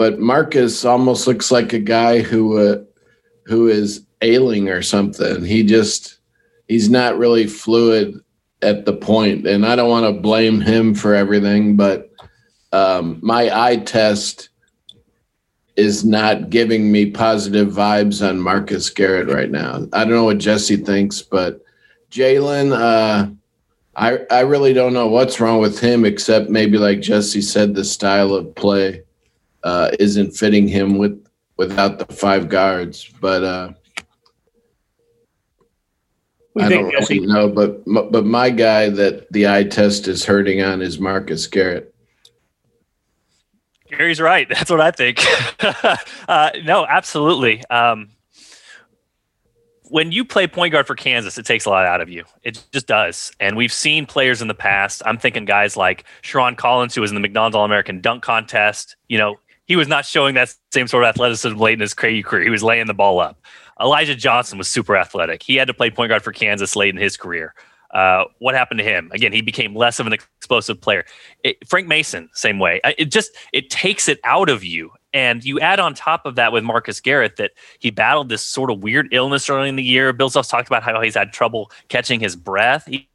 but 0.00 0.18
Marcus 0.18 0.86
almost 0.86 1.26
looks 1.26 1.52
like 1.52 1.74
a 1.74 1.78
guy 1.78 2.20
who 2.20 2.56
uh, 2.56 2.82
who 3.44 3.68
is 3.68 4.06
ailing 4.22 4.70
or 4.70 4.80
something. 4.80 5.44
He 5.44 5.62
just 5.62 6.20
he's 6.68 6.88
not 6.88 7.18
really 7.18 7.46
fluid 7.46 8.18
at 8.62 8.86
the 8.86 8.94
point, 8.94 9.46
and 9.46 9.66
I 9.66 9.76
don't 9.76 9.90
want 9.90 10.06
to 10.06 10.22
blame 10.22 10.58
him 10.58 10.94
for 10.94 11.14
everything, 11.14 11.76
but 11.76 12.08
um, 12.72 13.18
my 13.20 13.50
eye 13.54 13.76
test 13.76 14.48
is 15.76 16.02
not 16.02 16.48
giving 16.48 16.90
me 16.90 17.10
positive 17.10 17.68
vibes 17.68 18.26
on 18.26 18.40
Marcus 18.40 18.88
Garrett 18.88 19.28
right 19.28 19.50
now. 19.50 19.86
I 19.92 20.04
don't 20.04 20.14
know 20.14 20.24
what 20.24 20.38
Jesse 20.38 20.76
thinks, 20.76 21.20
but 21.20 21.60
Jalen, 22.10 22.72
uh, 22.72 23.30
I 23.96 24.20
I 24.30 24.40
really 24.40 24.72
don't 24.72 24.94
know 24.94 25.08
what's 25.08 25.40
wrong 25.40 25.60
with 25.60 25.78
him, 25.78 26.06
except 26.06 26.48
maybe 26.48 26.78
like 26.78 27.02
Jesse 27.02 27.42
said, 27.42 27.74
the 27.74 27.84
style 27.84 28.32
of 28.32 28.54
play 28.54 29.02
uh, 29.62 29.90
isn't 29.98 30.32
fitting 30.32 30.68
him 30.68 30.98
with 30.98 31.26
without 31.56 31.98
the 31.98 32.12
five 32.14 32.48
guards. 32.48 33.10
But 33.20 33.44
uh, 33.44 33.72
I 36.58 36.68
don't 36.68 36.86
really 36.86 37.20
know. 37.20 37.48
But 37.48 37.82
but 37.86 38.24
my 38.24 38.50
guy 38.50 38.88
that 38.90 39.30
the 39.32 39.48
eye 39.48 39.64
test 39.64 40.08
is 40.08 40.24
hurting 40.24 40.62
on 40.62 40.82
is 40.82 40.98
Marcus 40.98 41.46
Garrett. 41.46 41.94
Gary's 43.88 44.20
right. 44.20 44.48
That's 44.50 44.70
what 44.70 44.80
I 44.80 44.90
think. 44.90 45.20
uh, 46.28 46.50
no, 46.64 46.86
absolutely. 46.86 47.62
Um, 47.70 48.10
when 49.84 50.12
you 50.12 50.24
play 50.24 50.46
point 50.46 50.72
guard 50.72 50.86
for 50.86 50.94
Kansas, 50.94 51.36
it 51.36 51.44
takes 51.44 51.64
a 51.64 51.70
lot 51.70 51.84
out 51.84 52.00
of 52.00 52.08
you. 52.08 52.24
It 52.44 52.64
just 52.72 52.86
does. 52.86 53.32
And 53.40 53.56
we've 53.56 53.72
seen 53.72 54.06
players 54.06 54.40
in 54.40 54.46
the 54.46 54.54
past. 54.54 55.02
I'm 55.04 55.18
thinking 55.18 55.44
guys 55.44 55.76
like 55.76 56.04
Sherron 56.22 56.56
Collins, 56.56 56.94
who 56.94 57.00
was 57.00 57.10
in 57.10 57.16
the 57.16 57.20
McDonald's 57.20 57.56
All 57.56 57.64
American 57.64 58.00
dunk 58.00 58.22
contest. 58.22 58.94
You 59.08 59.18
know, 59.18 59.40
he 59.70 59.76
was 59.76 59.86
not 59.86 60.04
showing 60.04 60.34
that 60.34 60.52
same 60.72 60.88
sort 60.88 61.04
of 61.04 61.10
athleticism 61.10 61.56
late 61.56 61.74
in 61.74 61.80
his 61.80 61.94
career. 61.94 62.42
He 62.42 62.50
was 62.50 62.64
laying 62.64 62.88
the 62.88 62.92
ball 62.92 63.20
up. 63.20 63.40
Elijah 63.80 64.16
Johnson 64.16 64.58
was 64.58 64.66
super 64.66 64.96
athletic. 64.96 65.44
He 65.44 65.54
had 65.54 65.68
to 65.68 65.74
play 65.74 65.92
point 65.92 66.08
guard 66.08 66.24
for 66.24 66.32
Kansas 66.32 66.74
late 66.74 66.92
in 66.92 67.00
his 67.00 67.16
career. 67.16 67.54
Uh, 67.92 68.24
what 68.40 68.56
happened 68.56 68.78
to 68.78 68.84
him? 68.84 69.12
Again, 69.12 69.32
he 69.32 69.42
became 69.42 69.76
less 69.76 70.00
of 70.00 70.08
an 70.08 70.12
explosive 70.12 70.80
player. 70.80 71.04
It, 71.44 71.56
Frank 71.68 71.86
Mason, 71.86 72.28
same 72.34 72.58
way. 72.58 72.80
It 72.98 73.12
just 73.12 73.30
it 73.52 73.70
takes 73.70 74.08
it 74.08 74.18
out 74.24 74.48
of 74.48 74.64
you, 74.64 74.90
and 75.12 75.44
you 75.44 75.60
add 75.60 75.78
on 75.78 75.94
top 75.94 76.26
of 76.26 76.34
that 76.34 76.50
with 76.50 76.64
Marcus 76.64 76.98
Garrett 76.98 77.36
that 77.36 77.52
he 77.78 77.92
battled 77.92 78.28
this 78.28 78.44
sort 78.44 78.72
of 78.72 78.82
weird 78.82 79.06
illness 79.12 79.48
early 79.48 79.68
in 79.68 79.76
the 79.76 79.84
year. 79.84 80.12
Bill 80.12 80.30
Self 80.30 80.48
talked 80.48 80.66
about 80.66 80.82
how 80.82 81.00
he's 81.00 81.14
had 81.14 81.32
trouble 81.32 81.70
catching 81.86 82.18
his 82.18 82.34
breath. 82.34 82.86
He, 82.86 83.08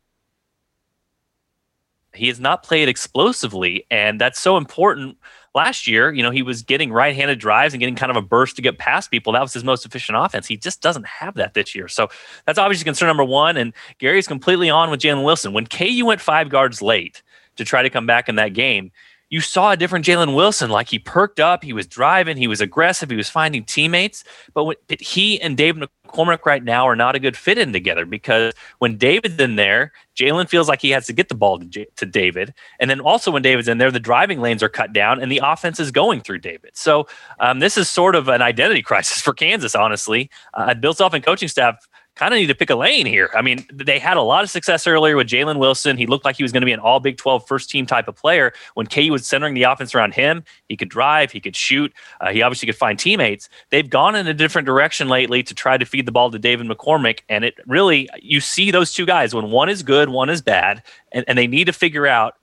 He 2.13 2.29
has 2.29 2.39
not 2.39 2.63
played 2.63 2.88
explosively, 2.88 3.85
and 3.91 4.21
that's 4.21 4.39
so 4.39 4.55
important. 4.55 5.17
Last 5.55 5.88
year, 5.88 6.13
you 6.13 6.21
know, 6.21 6.31
he 6.31 6.41
was 6.43 6.62
getting 6.62 6.91
right-handed 6.91 7.39
drives 7.39 7.74
and 7.74 7.79
getting 7.79 7.95
kind 7.95 8.12
of 8.12 8.17
a 8.17 8.21
burst 8.21 8.57
to 8.57 8.62
get 8.62 8.77
past 8.77 9.09
people. 9.09 9.33
That 9.33 9.41
was 9.41 9.53
his 9.53 9.63
most 9.63 9.85
efficient 9.85 10.17
offense. 10.17 10.45
He 10.47 10.57
just 10.57 10.81
doesn't 10.81 11.05
have 11.07 11.35
that 11.35 11.53
this 11.53 11.74
year. 11.74 11.88
So 11.88 12.09
that's 12.45 12.59
obviously 12.59 12.83
concern 12.83 13.07
number 13.07 13.24
one. 13.24 13.55
And 13.55 13.74
Gary's 13.97 14.27
completely 14.27 14.69
on 14.69 14.91
with 14.91 15.00
Jalen 15.00 15.24
Wilson. 15.24 15.53
When 15.53 15.65
KU 15.65 16.05
went 16.05 16.19
five 16.19 16.50
guards 16.50 16.81
late 16.81 17.24
to 17.55 17.63
try 17.63 17.81
to 17.81 17.89
come 17.89 18.05
back 18.05 18.27
in 18.27 18.35
that 18.35 18.53
game, 18.53 18.91
you 19.29 19.41
saw 19.41 19.72
a 19.72 19.77
different 19.77 20.05
Jalen 20.05 20.36
Wilson. 20.36 20.70
Like 20.70 20.89
he 20.89 21.00
perked 21.00 21.39
up, 21.39 21.63
he 21.63 21.74
was 21.74 21.88
driving, 21.88 22.38
he 22.38 22.48
was 22.48 22.62
aggressive, 22.62 23.10
he 23.10 23.15
was 23.15 23.29
finding 23.29 23.63
teammates. 23.63 24.24
But, 24.53 24.65
when, 24.65 24.75
but 24.88 25.01
he 25.01 25.41
and 25.41 25.58
David 25.58 25.89
McCormick 26.08 26.46
right 26.46 26.63
now 26.63 26.88
are 26.88 26.96
not 26.96 27.15
a 27.15 27.20
good 27.20 27.36
fit 27.36 27.58
in 27.58 27.74
together 27.74 28.05
because 28.05 28.53
when 28.79 28.98
David's 28.98 29.39
in 29.39 29.55
there, 29.55 29.91
Jalen 30.15 30.48
feels 30.48 30.70
like 30.70 30.82
he 30.82 30.91
has 30.91 31.08
to 31.08 31.13
get 31.13 31.29
the 31.29 31.36
ball 31.36 31.60
to, 31.60 31.65
J- 31.65 31.88
to 31.98 32.05
David. 32.05 32.53
And 32.79 32.89
then 32.89 33.01
also 33.01 33.32
when 33.32 33.41
David's 33.41 33.67
in 33.67 33.79
there, 33.79 33.91
the 33.91 34.00
driving 34.00 34.41
lanes 34.41 34.62
are 34.62 34.70
cut 34.70 34.94
down 34.94 35.22
and 35.22 35.32
the 35.32 35.41
offense 35.44 35.79
is 35.79 35.91
going 35.91 36.22
through 36.22 36.39
David. 36.39 36.72
So 36.74 37.08
um, 37.39 37.60
this 37.60 37.77
is 37.77 37.89
sort 37.89 38.15
of 38.15 38.29
an 38.29 38.41
identity 38.41 38.82
crisis 38.84 39.22
for 39.22 39.34
Kansas, 39.34 39.75
honestly. 39.75 40.29
Uh, 40.53 40.74
Bill 40.75 40.94
Self 40.94 41.13
and 41.13 41.25
coaching 41.25 41.50
staff 41.50 41.88
kind 42.15 42.34
of 42.34 42.39
need 42.39 42.48
to 42.48 42.55
pick 42.55 42.69
a 42.69 42.75
lane 42.75 43.05
here. 43.05 43.29
I 43.36 43.41
mean, 43.41 43.65
they 43.72 44.00
had 44.00 44.17
a 44.17 44.22
lot 44.22 44.43
of 44.43 44.50
success 44.50 44.88
earlier 44.88 45.17
with 45.17 45.27
Jalen 45.27 45.60
Wilson. 45.60 45.98
He 45.98 46.05
looked 46.05 46.24
like 46.24 46.38
he 46.38 46.43
was 46.43 46.51
going 46.51 46.62
to 46.62 46.65
be 46.65 46.72
an 46.72 46.79
all 46.79 47.00
Big 47.00 47.17
12 47.17 47.45
first 47.45 47.69
team 47.69 47.86
type 47.86 48.07
of 48.07 48.15
player. 48.15 48.53
When 48.75 48.88
KU 48.88 49.12
was 49.12 49.27
centering 49.27 49.53
the 49.53 49.63
offense 49.63 49.93
around 49.93 50.13
him, 50.13 50.43
he 50.69 50.77
could 50.77 50.89
drive, 50.89 51.31
he 51.31 51.41
could 51.41 51.55
shoot, 51.55 51.93
uh, 52.22 52.31
he 52.31 52.41
obviously 52.41 52.67
could 52.67 52.77
find 52.77 52.98
teammates. 52.98 53.50
They've 53.69 53.89
gone 53.89 54.15
in 54.15 54.27
a 54.27 54.34
different 54.34 54.65
direction 54.65 55.10
lately 55.10 55.43
to 55.43 55.53
try 55.53 55.77
to 55.77 55.86
feed 55.86 56.05
the 56.05 56.12
ball 56.12 56.31
to 56.31 56.39
David 56.39 56.67
McCormick. 56.67 57.19
And 57.27 57.43
it 57.43 57.55
really, 57.67 58.10
you 58.22 58.39
see 58.39 58.72
those 58.72 58.93
two 58.93 59.05
guys 59.05 59.36
when 59.36 59.51
one 59.51 59.69
is 59.69 59.84
good, 59.84 60.10
one 60.10 60.29
is 60.29 60.41
bad, 60.41 60.84
and, 61.12 61.25
and 61.27 61.38
they 61.38 61.48
need 61.48 61.65
to 61.65 61.74
figure 61.74 62.07
out, 62.07 62.36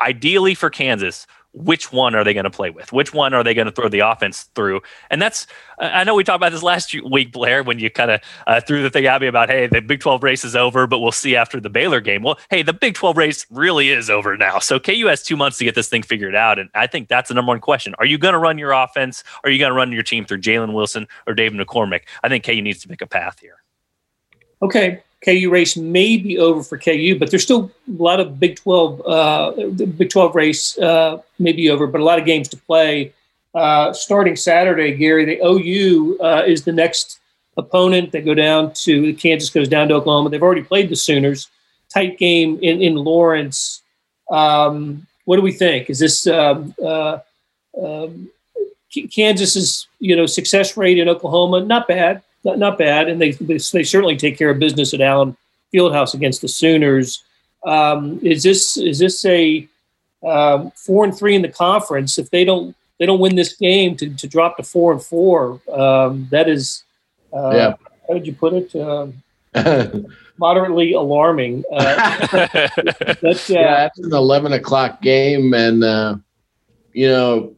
ideally 0.00 0.54
for 0.54 0.70
Kansas, 0.70 1.26
which 1.56 1.90
one 1.90 2.14
are 2.14 2.22
they 2.22 2.34
going 2.34 2.44
to 2.44 2.50
play 2.50 2.68
with? 2.68 2.92
Which 2.92 3.14
one 3.14 3.32
are 3.32 3.42
they 3.42 3.54
going 3.54 3.66
to 3.66 3.72
throw 3.72 3.88
the 3.88 4.00
offense 4.00 4.44
through? 4.54 4.82
And 5.10 5.20
that's, 5.22 5.46
I 5.78 6.04
know 6.04 6.14
we 6.14 6.22
talked 6.22 6.36
about 6.36 6.52
this 6.52 6.62
last 6.62 6.94
week, 7.02 7.32
Blair, 7.32 7.62
when 7.62 7.78
you 7.78 7.88
kind 7.88 8.10
of 8.10 8.20
uh, 8.46 8.60
threw 8.60 8.82
the 8.82 8.90
thing 8.90 9.06
at 9.06 9.20
me 9.22 9.26
about, 9.26 9.48
hey, 9.48 9.66
the 9.66 9.80
Big 9.80 10.00
12 10.00 10.22
race 10.22 10.44
is 10.44 10.54
over, 10.54 10.86
but 10.86 10.98
we'll 10.98 11.12
see 11.12 11.34
after 11.34 11.58
the 11.58 11.70
Baylor 11.70 12.00
game. 12.00 12.22
Well, 12.22 12.38
hey, 12.50 12.62
the 12.62 12.74
Big 12.74 12.94
12 12.94 13.16
race 13.16 13.46
really 13.50 13.88
is 13.88 14.10
over 14.10 14.36
now. 14.36 14.58
So 14.58 14.78
KU 14.78 15.06
has 15.06 15.22
two 15.22 15.36
months 15.36 15.56
to 15.58 15.64
get 15.64 15.74
this 15.74 15.88
thing 15.88 16.02
figured 16.02 16.34
out. 16.34 16.58
And 16.58 16.68
I 16.74 16.86
think 16.86 17.08
that's 17.08 17.28
the 17.28 17.34
number 17.34 17.50
one 17.50 17.60
question. 17.60 17.94
Are 17.98 18.06
you 18.06 18.18
going 18.18 18.34
to 18.34 18.38
run 18.38 18.58
your 18.58 18.72
offense? 18.72 19.24
Are 19.42 19.50
you 19.50 19.58
going 19.58 19.70
to 19.70 19.76
run 19.76 19.92
your 19.92 20.02
team 20.02 20.26
through 20.26 20.42
Jalen 20.42 20.74
Wilson 20.74 21.08
or 21.26 21.32
David 21.32 21.58
McCormick? 21.58 22.02
I 22.22 22.28
think 22.28 22.44
KU 22.44 22.60
needs 22.60 22.82
to 22.82 22.88
pick 22.88 23.00
a 23.00 23.06
path 23.06 23.40
here. 23.40 23.62
Okay. 24.62 25.02
KU 25.24 25.50
race 25.50 25.76
may 25.76 26.16
be 26.16 26.38
over 26.38 26.62
for 26.62 26.78
KU, 26.78 27.16
but 27.18 27.30
there's 27.30 27.42
still 27.42 27.70
a 27.88 28.02
lot 28.02 28.20
of 28.20 28.38
Big 28.38 28.56
12, 28.56 29.02
uh, 29.06 29.50
Big 29.96 30.10
12 30.10 30.34
race 30.34 30.78
uh, 30.78 31.20
may 31.38 31.52
be 31.52 31.70
over, 31.70 31.86
but 31.86 32.00
a 32.00 32.04
lot 32.04 32.18
of 32.18 32.24
games 32.24 32.48
to 32.48 32.56
play. 32.56 33.12
Uh, 33.54 33.92
starting 33.92 34.36
Saturday, 34.36 34.94
Gary, 34.94 35.24
the 35.24 35.40
OU 35.42 36.18
uh, 36.20 36.42
is 36.46 36.64
the 36.64 36.72
next 36.72 37.20
opponent. 37.56 38.12
They 38.12 38.20
go 38.20 38.34
down 38.34 38.74
to 38.74 39.14
Kansas, 39.14 39.48
goes 39.48 39.68
down 39.68 39.88
to 39.88 39.94
Oklahoma. 39.94 40.28
They've 40.28 40.42
already 40.42 40.62
played 40.62 40.90
the 40.90 40.96
Sooners. 40.96 41.48
Tight 41.88 42.18
game 42.18 42.58
in 42.60 42.82
in 42.82 42.96
Lawrence. 42.96 43.82
Um, 44.30 45.06
what 45.24 45.36
do 45.36 45.42
we 45.42 45.52
think? 45.52 45.88
Is 45.88 45.98
this 46.00 46.26
um, 46.26 46.74
uh, 46.84 47.20
um, 47.80 48.28
Kansas's 49.14 49.86
you 50.00 50.14
know 50.16 50.26
success 50.26 50.76
rate 50.76 50.98
in 50.98 51.08
Oklahoma? 51.08 51.64
Not 51.64 51.88
bad 51.88 52.22
not, 52.46 52.58
not 52.58 52.78
bad, 52.78 53.08
and 53.08 53.20
they, 53.20 53.32
they, 53.32 53.58
they 53.58 53.82
certainly 53.82 54.16
take 54.16 54.38
care 54.38 54.50
of 54.50 54.58
business 54.58 54.94
at 54.94 55.00
Allen 55.00 55.36
Fieldhouse 55.74 56.14
against 56.14 56.40
the 56.40 56.48
Sooners. 56.48 57.22
Um, 57.64 58.20
is 58.22 58.42
this 58.44 58.76
is 58.76 59.00
this 59.00 59.24
a 59.24 59.68
um, 60.24 60.70
four 60.76 61.04
and 61.04 61.16
three 61.16 61.34
in 61.34 61.42
the 61.42 61.48
conference? 61.48 62.18
If 62.18 62.30
they 62.30 62.44
don't 62.44 62.74
they 62.98 63.06
don't 63.06 63.18
win 63.18 63.34
this 63.34 63.54
game 63.56 63.96
to, 63.96 64.08
to 64.14 64.28
drop 64.28 64.56
to 64.56 64.62
four 64.62 64.92
and 64.92 65.02
four, 65.02 65.60
um, 65.72 66.28
that 66.30 66.48
is 66.48 66.84
uh, 67.34 67.50
yeah. 67.52 67.74
How 68.06 68.14
did 68.14 68.26
you 68.26 68.34
put 68.34 68.52
it? 68.54 68.74
Um, 68.76 69.22
moderately 70.38 70.92
alarming. 70.92 71.64
Uh, 71.72 72.26
but, 72.30 73.50
uh, 73.50 73.54
yeah, 73.54 73.86
it's 73.86 73.98
an 73.98 74.14
eleven 74.14 74.52
o'clock 74.52 75.02
game, 75.02 75.52
and 75.52 75.82
uh, 75.82 76.16
you 76.92 77.08
know 77.08 77.56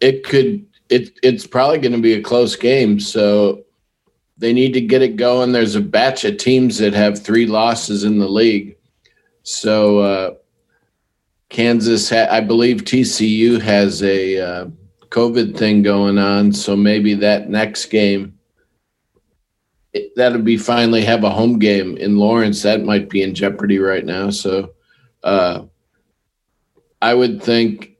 it 0.00 0.24
could 0.24 0.66
it, 0.92 1.18
it's 1.22 1.46
probably 1.46 1.78
going 1.78 1.92
to 1.92 2.02
be 2.02 2.12
a 2.12 2.22
close 2.22 2.54
game. 2.54 3.00
So 3.00 3.64
they 4.36 4.52
need 4.52 4.74
to 4.74 4.80
get 4.80 5.00
it 5.00 5.16
going. 5.16 5.52
There's 5.52 5.74
a 5.74 5.80
batch 5.80 6.24
of 6.24 6.36
teams 6.36 6.76
that 6.78 6.92
have 6.92 7.18
three 7.18 7.46
losses 7.46 8.04
in 8.04 8.18
the 8.18 8.28
league. 8.28 8.76
So 9.42 9.98
uh, 10.00 10.34
Kansas, 11.48 12.10
ha- 12.10 12.28
I 12.30 12.40
believe 12.40 12.82
TCU 12.82 13.58
has 13.62 14.02
a 14.02 14.38
uh, 14.38 14.66
COVID 15.08 15.56
thing 15.56 15.82
going 15.82 16.18
on. 16.18 16.52
So 16.52 16.76
maybe 16.76 17.14
that 17.14 17.48
next 17.48 17.86
game, 17.86 18.38
it, 19.94 20.14
that'll 20.14 20.42
be 20.42 20.58
finally 20.58 21.02
have 21.02 21.24
a 21.24 21.30
home 21.30 21.58
game 21.58 21.96
in 21.96 22.18
Lawrence. 22.18 22.62
That 22.62 22.84
might 22.84 23.08
be 23.08 23.22
in 23.22 23.34
jeopardy 23.34 23.78
right 23.78 24.04
now. 24.04 24.28
So 24.28 24.74
uh, 25.22 25.64
I 27.00 27.14
would 27.14 27.42
think 27.42 27.96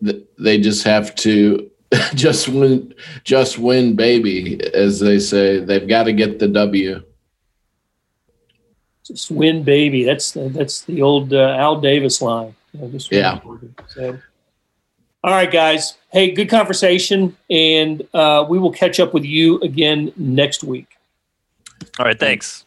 they 0.00 0.58
just 0.58 0.84
have 0.84 1.14
to 1.16 1.70
just 2.14 2.48
win, 2.48 2.94
just 3.24 3.58
win, 3.58 3.96
baby, 3.96 4.60
as 4.74 5.00
they 5.00 5.18
say. 5.18 5.60
They've 5.60 5.88
got 5.88 6.04
to 6.04 6.12
get 6.12 6.38
the 6.38 6.48
W. 6.48 7.02
Just 9.04 9.30
win, 9.30 9.62
baby. 9.62 10.04
That's 10.04 10.32
that's 10.32 10.82
the 10.82 11.00
old 11.00 11.32
uh, 11.32 11.56
Al 11.58 11.80
Davis 11.80 12.20
line. 12.20 12.54
yeah. 13.10 13.40
So, 13.88 14.18
all 15.24 15.32
right, 15.32 15.50
guys. 15.50 15.96
Hey, 16.12 16.30
good 16.30 16.50
conversation, 16.50 17.36
and 17.48 18.06
uh, 18.12 18.44
we 18.48 18.58
will 18.58 18.72
catch 18.72 19.00
up 19.00 19.14
with 19.14 19.24
you 19.24 19.58
again 19.60 20.12
next 20.16 20.62
week. 20.62 20.98
All 21.98 22.04
right. 22.04 22.18
Thanks. 22.18 22.66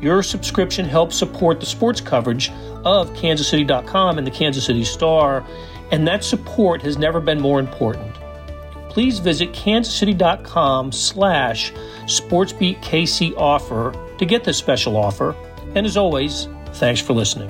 Your 0.00 0.22
subscription 0.22 0.86
helps 0.86 1.16
support 1.16 1.60
the 1.60 1.66
sports 1.66 2.00
coverage 2.00 2.50
of 2.84 3.10
kansascity.com 3.10 4.16
and 4.16 4.26
the 4.26 4.30
Kansas 4.30 4.64
City 4.64 4.84
Star, 4.84 5.44
and 5.90 6.06
that 6.08 6.24
support 6.24 6.80
has 6.82 6.96
never 6.96 7.20
been 7.20 7.40
more 7.40 7.60
important. 7.60 8.14
Please 8.88 9.18
visit 9.18 9.52
kansascity.com 9.52 10.90
slash 10.90 11.72
sportsbeatkc 12.06 13.36
offer 13.36 13.94
to 14.18 14.26
get 14.26 14.42
this 14.42 14.56
special 14.56 14.96
offer. 14.96 15.34
And 15.74 15.86
as 15.86 15.96
always, 15.96 16.48
thanks 16.74 17.00
for 17.00 17.12
listening. 17.12 17.48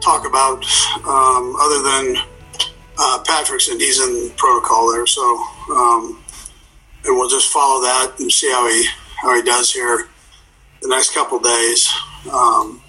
Talk 0.00 0.26
about 0.26 0.64
um, 1.04 1.56
other 1.56 1.82
than 1.82 2.16
uh, 2.98 3.22
Patrick's 3.26 3.68
and 3.68 3.80
he's 3.80 4.00
in 4.00 4.30
protocol 4.36 4.92
there, 4.92 5.06
so 5.06 5.22
um, 5.70 6.22
and 7.04 7.16
we'll 7.16 7.28
just 7.28 7.50
follow 7.52 7.82
that 7.82 8.14
and 8.18 8.30
see 8.30 8.50
how 8.50 8.68
he 8.68 8.86
how 9.22 9.34
he 9.34 9.42
does 9.42 9.72
here 9.72 10.08
the 10.82 10.88
next 10.88 11.14
couple 11.14 11.38
days. 11.38 11.92
Um, 12.32 12.82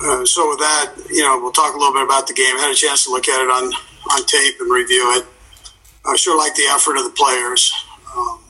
uh, 0.00 0.24
so 0.24 0.48
with 0.50 0.58
that, 0.58 0.94
you 1.10 1.22
know, 1.22 1.38
we'll 1.40 1.52
talk 1.52 1.74
a 1.74 1.78
little 1.78 1.94
bit 1.94 2.02
about 2.02 2.26
the 2.26 2.34
game. 2.34 2.56
I 2.56 2.60
had 2.60 2.72
a 2.72 2.74
chance 2.74 3.04
to 3.04 3.10
look 3.10 3.28
at 3.28 3.42
it 3.42 3.50
on 3.50 3.72
on 4.12 4.24
tape 4.26 4.54
and 4.60 4.70
review 4.70 5.18
it. 5.18 5.26
I 6.04 6.16
sure 6.16 6.38
like 6.38 6.54
the 6.54 6.68
effort 6.70 6.96
of 6.96 7.04
the 7.04 7.10
players. 7.10 7.72
Um, 8.16 8.40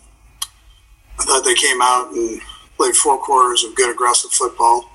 I 1.18 1.24
thought 1.24 1.44
they 1.44 1.54
came 1.54 1.80
out 1.80 2.12
and 2.12 2.40
played 2.76 2.94
four 2.94 3.18
quarters 3.18 3.64
of 3.64 3.74
good 3.74 3.90
aggressive 3.90 4.30
football. 4.32 4.90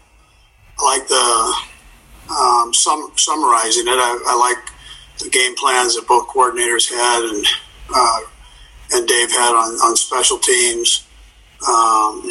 I 0.79 0.97
like 0.97 1.07
the 1.07 2.33
um, 2.33 2.73
sum, 2.73 3.11
summarizing 3.15 3.87
it. 3.87 3.97
I, 3.97 4.23
I 4.27 4.37
like 4.37 4.71
the 5.19 5.29
game 5.29 5.55
plans 5.55 5.95
that 5.95 6.07
both 6.07 6.27
coordinators 6.27 6.89
had 6.89 7.23
and 7.23 7.45
uh, 7.93 8.19
and 8.93 9.07
Dave 9.07 9.31
had 9.31 9.53
on, 9.53 9.73
on 9.75 9.95
special 9.95 10.37
teams. 10.37 11.07
Um, 11.67 12.29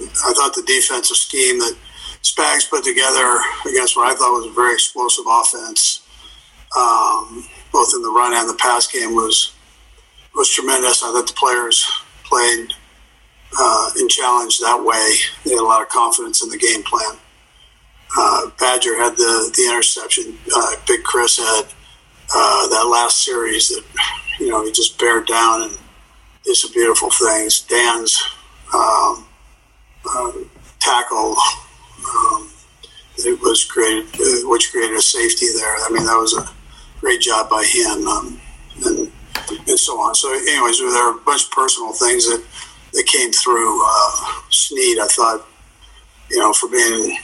I 0.00 0.32
thought 0.34 0.54
the 0.54 0.64
defensive 0.66 1.16
scheme 1.16 1.58
that 1.58 1.76
Spags 2.22 2.68
put 2.68 2.84
together 2.84 3.38
against 3.68 3.96
what 3.96 4.10
I 4.10 4.16
thought 4.16 4.32
was 4.32 4.46
a 4.46 4.54
very 4.54 4.74
explosive 4.74 5.24
offense, 5.28 6.02
um, 6.76 7.46
both 7.72 7.92
in 7.94 8.02
the 8.02 8.10
run 8.10 8.34
and 8.34 8.48
the 8.48 8.58
pass 8.58 8.86
game, 8.86 9.14
was 9.14 9.52
was 10.34 10.50
tremendous. 10.50 11.02
I 11.02 11.12
thought 11.12 11.26
the 11.26 11.32
players 11.32 11.86
played 12.24 12.72
uh, 13.58 13.90
and 13.96 14.10
challenged 14.10 14.60
that 14.60 14.82
way. 14.82 15.14
They 15.44 15.52
had 15.52 15.60
a 15.60 15.64
lot 15.64 15.82
of 15.82 15.88
confidence 15.88 16.42
in 16.42 16.50
the 16.50 16.58
game 16.58 16.82
plan. 16.82 17.16
Uh, 18.16 18.50
Badger 18.58 18.96
had 18.96 19.16
the 19.16 19.52
the 19.56 19.68
interception. 19.70 20.38
Uh, 20.54 20.72
Big 20.86 21.02
Chris 21.04 21.38
had 21.38 21.64
uh, 22.34 22.68
that 22.68 22.88
last 22.90 23.24
series 23.24 23.68
that 23.68 23.84
you 24.40 24.48
know 24.48 24.64
he 24.64 24.72
just 24.72 24.98
bared 24.98 25.26
down 25.26 25.62
and 25.62 25.78
did 26.44 26.56
some 26.56 26.72
beautiful 26.72 27.10
things. 27.10 27.60
Dan's 27.62 28.20
um, 28.76 29.26
uh, 30.08 30.32
tackle 30.78 31.36
um, 32.06 32.50
it 33.18 33.40
was 33.40 33.64
created, 33.64 34.06
uh, 34.20 34.48
which 34.48 34.70
created 34.70 34.96
a 34.96 35.02
safety 35.02 35.46
there. 35.54 35.74
I 35.76 35.88
mean, 35.90 36.04
that 36.04 36.18
was 36.18 36.36
a 36.36 36.48
great 37.00 37.20
job 37.20 37.48
by 37.48 37.64
him, 37.64 38.06
um, 38.06 38.40
and 38.84 39.12
and 39.68 39.78
so 39.78 39.98
on. 40.00 40.14
So, 40.14 40.32
anyways, 40.32 40.78
there 40.78 40.88
were 40.88 41.18
a 41.18 41.24
bunch 41.24 41.44
of 41.44 41.50
personal 41.50 41.92
things 41.92 42.26
that 42.26 42.44
that 42.92 43.06
came 43.06 43.32
through. 43.32 43.80
Uh, 43.84 44.40
Sneed, 44.50 44.98
I 44.98 45.06
thought, 45.06 45.46
you 46.30 46.38
know, 46.38 46.52
for 46.52 46.68
being 46.68 47.16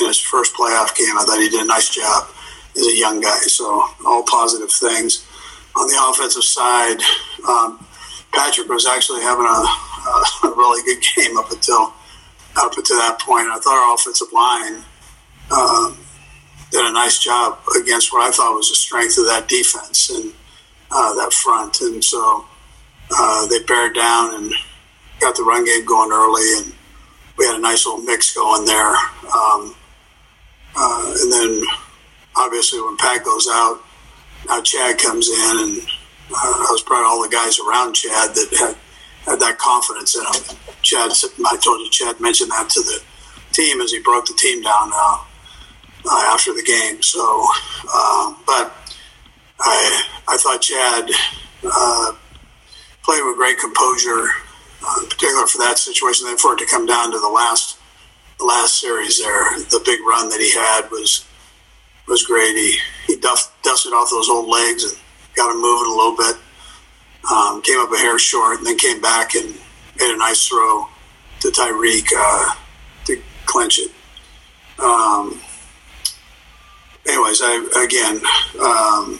in 0.00 0.06
his 0.06 0.20
first 0.20 0.54
playoff 0.54 0.96
game, 0.96 1.16
I 1.16 1.24
thought 1.24 1.40
he 1.40 1.48
did 1.48 1.62
a 1.62 1.66
nice 1.66 1.88
job 1.88 2.28
as 2.76 2.86
a 2.86 2.96
young 2.96 3.20
guy. 3.20 3.38
So, 3.46 3.84
all 4.06 4.24
positive 4.24 4.70
things. 4.70 5.26
On 5.76 5.88
the 5.88 5.98
offensive 6.08 6.44
side, 6.44 7.00
um, 7.48 7.84
Patrick 8.32 8.68
was 8.68 8.86
actually 8.86 9.22
having 9.22 9.46
a, 9.46 9.66
a 10.44 10.48
really 10.48 10.82
good 10.84 11.02
game 11.16 11.36
up 11.36 11.50
until 11.50 11.92
up 12.56 12.76
until 12.76 12.98
that 12.98 13.18
point. 13.20 13.48
I 13.48 13.58
thought 13.58 13.88
our 13.88 13.94
offensive 13.94 14.32
line 14.32 14.84
um, 15.50 15.98
did 16.70 16.84
a 16.84 16.92
nice 16.92 17.18
job 17.18 17.58
against 17.80 18.12
what 18.12 18.22
I 18.26 18.30
thought 18.30 18.54
was 18.54 18.68
the 18.68 18.76
strength 18.76 19.18
of 19.18 19.26
that 19.26 19.48
defense 19.48 20.10
and 20.10 20.32
uh, 20.90 21.14
that 21.14 21.32
front. 21.32 21.80
And 21.80 22.02
so 22.02 22.44
uh, 23.10 23.46
they 23.48 23.60
bared 23.64 23.94
down 23.94 24.34
and 24.34 24.52
got 25.20 25.36
the 25.36 25.42
run 25.42 25.64
game 25.64 25.84
going 25.84 26.12
early, 26.12 26.42
and 26.58 26.72
we 27.36 27.46
had 27.46 27.56
a 27.56 27.60
nice 27.60 27.86
little 27.86 28.02
mix 28.02 28.34
going 28.34 28.64
there. 28.64 28.94
Um, 29.34 29.74
uh, 30.76 31.14
and 31.20 31.32
then 31.32 31.62
obviously 32.36 32.80
when 32.80 32.96
Pat 32.96 33.24
goes 33.24 33.48
out, 33.50 33.80
now 34.48 34.60
Chad 34.60 34.98
comes 34.98 35.28
in, 35.28 35.58
and 35.58 35.78
uh, 36.30 36.34
I 36.34 36.68
was 36.70 36.82
proud 36.82 37.00
of 37.00 37.06
all 37.06 37.22
the 37.22 37.28
guys 37.28 37.58
around 37.58 37.94
Chad 37.94 38.34
that 38.34 38.48
had 38.58 38.76
had 39.24 39.40
that 39.40 39.58
confidence 39.58 40.14
in 40.16 40.22
him. 40.22 40.58
Chad, 40.82 41.10
I 41.10 41.56
told 41.56 41.80
you, 41.80 41.90
Chad 41.90 42.20
mentioned 42.20 42.50
that 42.50 42.68
to 42.70 42.80
the 42.80 43.02
team 43.52 43.80
as 43.80 43.90
he 43.90 44.00
broke 44.00 44.26
the 44.26 44.34
team 44.34 44.62
down 44.62 44.90
uh, 44.92 45.18
uh, 46.10 46.22
after 46.32 46.52
the 46.52 46.62
game. 46.62 47.02
So, 47.02 47.46
uh, 47.92 48.34
but 48.46 48.72
I 49.60 50.02
I 50.28 50.36
thought 50.36 50.60
Chad 50.60 51.10
uh, 51.64 52.12
played 53.02 53.24
with 53.24 53.36
great 53.36 53.58
composure, 53.58 54.28
uh, 54.84 55.00
in 55.02 55.08
particular 55.08 55.46
for 55.46 55.58
that 55.58 55.78
situation. 55.78 56.26
Then 56.26 56.36
for 56.36 56.54
it 56.54 56.58
to 56.58 56.66
come 56.66 56.86
down 56.86 57.12
to 57.12 57.18
the 57.18 57.28
last 57.28 57.78
the 58.38 58.44
last 58.44 58.80
series 58.80 59.22
there, 59.22 59.58
the 59.70 59.80
big 59.84 60.00
run 60.00 60.28
that 60.28 60.40
he 60.40 60.52
had 60.52 60.90
was 60.90 61.24
was 62.06 62.22
great. 62.26 62.56
He 62.56 62.78
he 63.06 63.16
duffed, 63.16 63.50
dusted 63.62 63.92
off 63.92 64.10
those 64.10 64.28
old 64.28 64.48
legs 64.48 64.84
and 64.84 64.98
got 65.34 65.50
him 65.50 65.60
moving 65.60 65.90
a 65.90 65.96
little 65.96 66.16
bit. 66.16 66.36
Um, 67.30 67.62
came 67.62 67.78
up 67.78 67.90
a 67.92 67.96
hair 67.96 68.18
short 68.18 68.58
and 68.58 68.66
then 68.66 68.76
came 68.76 69.00
back 69.00 69.34
and 69.34 69.46
made 69.98 70.14
a 70.14 70.18
nice 70.18 70.46
throw 70.46 70.86
to 71.40 71.48
Tyreek 71.48 72.06
uh, 72.16 72.54
to 73.06 73.22
clinch 73.46 73.78
it. 73.78 73.90
Um, 74.78 75.40
anyways, 77.06 77.40
I 77.42 77.84
again, 77.84 78.16
um, 78.60 79.18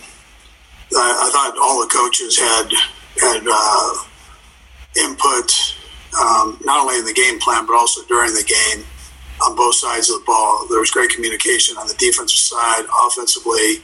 I, 0.96 1.08
I, 1.22 1.30
thought 1.32 1.56
all 1.62 1.80
the 1.80 1.88
coaches 1.88 2.38
had 2.38 2.70
had 3.20 3.42
uh, 3.48 3.94
input 4.96 5.52
um, 6.20 6.58
not 6.64 6.82
only 6.82 6.98
in 6.98 7.04
the 7.04 7.12
game 7.12 7.38
plan 7.38 7.66
but 7.66 7.74
also 7.74 8.02
during 8.06 8.34
the 8.34 8.44
game 8.44 8.84
on 9.42 9.56
both 9.56 9.74
sides 9.74 10.10
of 10.10 10.20
the 10.20 10.24
ball. 10.24 10.66
There 10.68 10.80
was 10.80 10.90
great 10.90 11.10
communication 11.10 11.76
on 11.76 11.86
the 11.86 11.94
defensive 11.94 12.38
side, 12.38 12.84
offensively. 13.06 13.82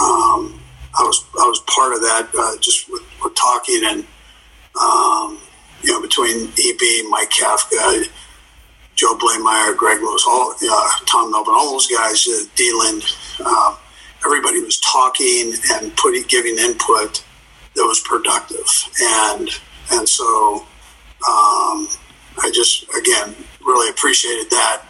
Um, 0.00 0.60
I 0.98 1.02
was 1.02 1.24
I 1.38 1.46
was 1.46 1.60
part 1.66 1.92
of 1.92 2.00
that 2.00 2.28
uh, 2.38 2.56
just 2.60 2.90
with, 2.90 3.02
with, 3.22 3.34
talking 3.34 3.82
and 3.84 4.04
um, 4.80 5.38
you 5.82 5.92
know 5.92 6.00
between 6.00 6.48
EB, 6.48 7.10
Mike 7.10 7.30
Kafka, 7.30 8.08
Joe 8.94 9.16
Bleymaier, 9.16 9.76
Greg 9.76 10.00
Lewis, 10.00 10.24
all 10.26 10.54
uh, 10.60 10.90
Tom 11.06 11.30
Melvin, 11.30 11.54
all 11.54 11.72
those 11.72 11.86
guys, 11.88 12.26
uh, 12.28 13.44
um, 13.44 13.76
everybody 14.24 14.60
was 14.62 14.80
talking 14.80 15.52
and 15.72 15.94
putting 15.96 16.22
giving 16.28 16.58
input 16.58 17.22
that 17.74 17.84
was 17.84 18.00
productive. 18.00 18.66
And 19.00 19.48
and 19.92 20.08
so 20.08 20.66
um, 21.28 21.88
I 22.38 22.50
just 22.52 22.84
again 22.96 23.34
really 23.64 23.90
appreciated 23.90 24.50
that. 24.50 24.82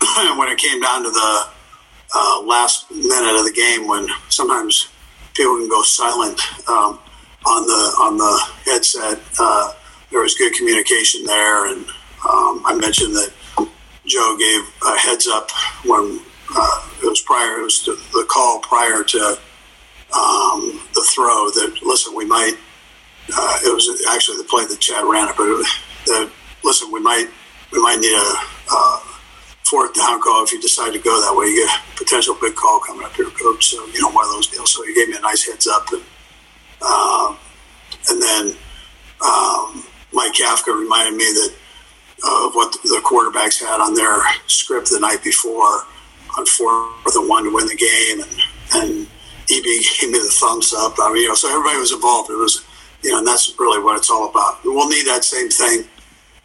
When 0.38 0.48
it 0.48 0.58
came 0.58 0.80
down 0.80 1.02
to 1.02 1.10
the 1.10 1.48
uh, 2.14 2.42
last 2.42 2.90
minute 2.90 3.38
of 3.38 3.44
the 3.44 3.52
game 3.52 3.86
when 3.88 4.08
sometimes 4.28 4.88
people 5.38 5.56
can 5.56 5.68
go 5.68 5.82
silent 5.82 6.40
um, 6.68 6.98
on 7.46 7.66
the 7.66 7.82
on 8.02 8.16
the 8.18 8.44
headset. 8.64 9.20
Uh, 9.38 9.72
there 10.10 10.20
was 10.20 10.34
good 10.34 10.52
communication 10.54 11.24
there, 11.24 11.72
and 11.72 11.86
um, 12.28 12.62
I 12.66 12.76
mentioned 12.78 13.14
that 13.14 13.32
Joe 14.04 14.36
gave 14.36 14.62
a 14.84 14.98
heads 14.98 15.28
up 15.28 15.50
when 15.86 16.20
uh, 16.54 16.88
it 17.02 17.06
was 17.06 17.20
prior. 17.20 17.60
It 17.60 17.62
was 17.62 17.84
the 17.84 18.26
call 18.28 18.58
prior 18.60 19.04
to 19.04 19.38
um, 20.14 20.82
the 20.92 21.06
throw 21.14 21.50
that 21.50 21.78
listen, 21.82 22.14
we 22.14 22.26
might. 22.26 22.54
Uh, 23.32 23.58
it 23.64 23.72
was 23.72 23.86
actually 24.10 24.38
the 24.38 24.44
play 24.44 24.66
that 24.66 24.80
Chad 24.80 25.04
ran 25.04 25.28
it, 25.28 25.36
but 25.36 25.44
it, 25.44 25.66
that 26.06 26.30
listen, 26.64 26.90
we 26.90 27.00
might 27.00 27.28
we 27.70 27.80
might 27.80 28.00
need 28.00 28.12
a 28.12 28.34
uh, 28.72 29.00
fourth 29.68 29.94
down 29.94 30.20
call 30.20 30.44
if 30.44 30.52
you 30.52 30.60
decide 30.60 30.92
to 30.92 30.98
go 30.98 31.20
that 31.20 31.36
way. 31.36 31.46
You 31.46 31.66
get 31.66 31.76
a 31.76 31.96
potential 31.96 32.36
big 32.40 32.54
call 32.54 32.80
coming 32.80 33.04
up 33.04 33.14
here, 33.14 33.26
coach. 33.26 33.66
So 33.68 33.84
you 33.86 34.00
know 34.00 34.10
one 34.10 34.24
of 34.24 34.32
those 34.32 34.46
deals. 34.46 34.72
So 34.72 34.84
he 34.84 34.94
gave 34.94 35.08
me 35.08 35.16
a 35.16 35.20
nice 35.20 35.46
heads 35.46 35.66
up, 35.66 35.86
and 35.92 36.02
um, 36.82 37.36
and 38.10 38.22
then 38.22 38.56
um, 39.24 39.84
Mike 40.12 40.32
Kafka 40.32 40.72
reminded 40.78 41.16
me 41.16 41.24
that 41.24 41.54
of 42.18 42.54
what 42.54 42.72
the 42.82 43.00
quarterbacks 43.04 43.60
had 43.60 43.80
on 43.80 43.94
their 43.94 44.18
script 44.48 44.90
the 44.90 44.98
night 44.98 45.22
before 45.22 45.86
on 46.36 46.46
fourth 46.46 47.14
and 47.14 47.28
one 47.28 47.44
to 47.44 47.54
win 47.54 47.66
the 47.66 47.76
game, 47.76 48.20
and 48.20 48.82
and 48.82 49.06
EB 49.50 49.64
gave 49.64 50.10
me 50.10 50.18
the 50.18 50.32
thumbs 50.40 50.72
up. 50.74 50.94
I 50.98 51.12
mean, 51.12 51.22
you 51.22 51.28
know, 51.28 51.34
so 51.34 51.48
everybody 51.48 51.78
was 51.78 51.92
involved. 51.92 52.30
It 52.30 52.36
was, 52.36 52.64
you 53.02 53.10
know, 53.10 53.18
and 53.18 53.26
that's 53.26 53.54
really 53.58 53.82
what 53.82 53.96
it's 53.96 54.10
all 54.10 54.28
about. 54.28 54.58
We'll 54.64 54.88
need 54.88 55.06
that 55.06 55.24
same 55.24 55.48
thing, 55.48 55.84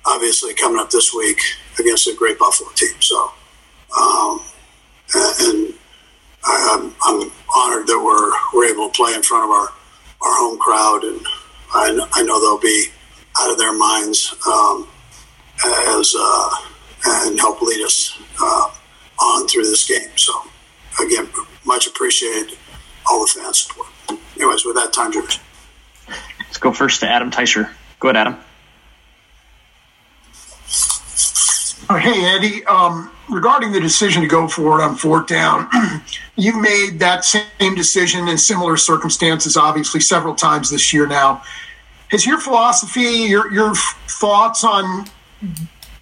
obviously, 0.06 0.54
coming 0.54 0.80
up 0.80 0.90
this 0.90 1.14
week 1.14 1.40
against 1.80 2.08
a 2.08 2.16
great 2.16 2.40
Buffalo 2.40 2.70
team. 2.72 2.96
So, 3.00 3.32
um, 4.00 4.42
and 5.16 5.74
I, 6.44 6.94
am 7.08 7.32
honored 7.56 7.88
that 7.88 8.00
we're 8.00 8.32
we're 8.54 8.72
able 8.72 8.90
to 8.90 8.96
play 8.96 9.14
in 9.14 9.24
front 9.24 9.46
of 9.46 9.50
our 9.50 9.68
our 10.22 10.40
home 10.40 10.58
crowd, 10.58 11.04
and 11.04 11.20
I, 11.74 12.08
I 12.14 12.24
know 12.24 12.40
they'll 12.40 12.60
be 12.60 12.88
out 13.40 13.52
of 13.52 13.58
their 13.58 13.74
minds 13.74 14.36
um, 14.48 14.88
as 15.98 16.16
uh, 16.18 16.50
and 17.06 17.40
help 17.40 17.62
lead 17.62 17.84
us 17.84 18.18
uh, 18.42 18.72
on 19.20 19.48
through 19.48 19.64
this 19.64 19.88
game. 19.88 20.10
So, 20.16 20.34
again, 21.04 21.30
much 21.66 21.88
appreciated 21.88 22.58
all 23.10 23.22
the 23.22 23.28
fan 23.28 23.54
support. 23.54 23.88
Anyways, 24.36 24.66
with 24.66 24.76
that, 24.76 24.94
time, 24.94 25.12
George. 25.12 25.40
Let's 26.40 26.58
go 26.58 26.72
first 26.72 27.02
to 27.02 27.10
Adam 27.10 27.32
Teicher. 27.32 27.72
Go 28.00 28.10
ahead, 28.10 28.28
Adam. 28.28 28.40
Oh, 31.90 31.98
hey, 31.98 32.26
Eddie. 32.26 32.66
Um, 32.66 33.12
regarding 33.30 33.72
the 33.72 33.80
decision 33.80 34.22
to 34.22 34.28
go 34.28 34.48
for 34.48 34.80
it 34.80 34.84
on 34.84 34.96
fourth 34.96 35.28
down, 35.28 35.68
you 36.38 36.60
made 36.60 37.00
that 37.00 37.26
same 37.26 37.76
decision 37.76 38.28
in 38.28 38.38
similar 38.38 38.78
circumstances, 38.78 39.58
obviously, 39.58 40.00
several 40.00 40.34
times 40.34 40.70
this 40.70 40.94
year 40.94 41.08
now. 41.08 41.44
Has 42.10 42.26
your 42.26 42.40
philosophy, 42.40 43.02
your, 43.02 43.52
your 43.52 43.74
thoughts 43.76 44.64
on 44.64 45.08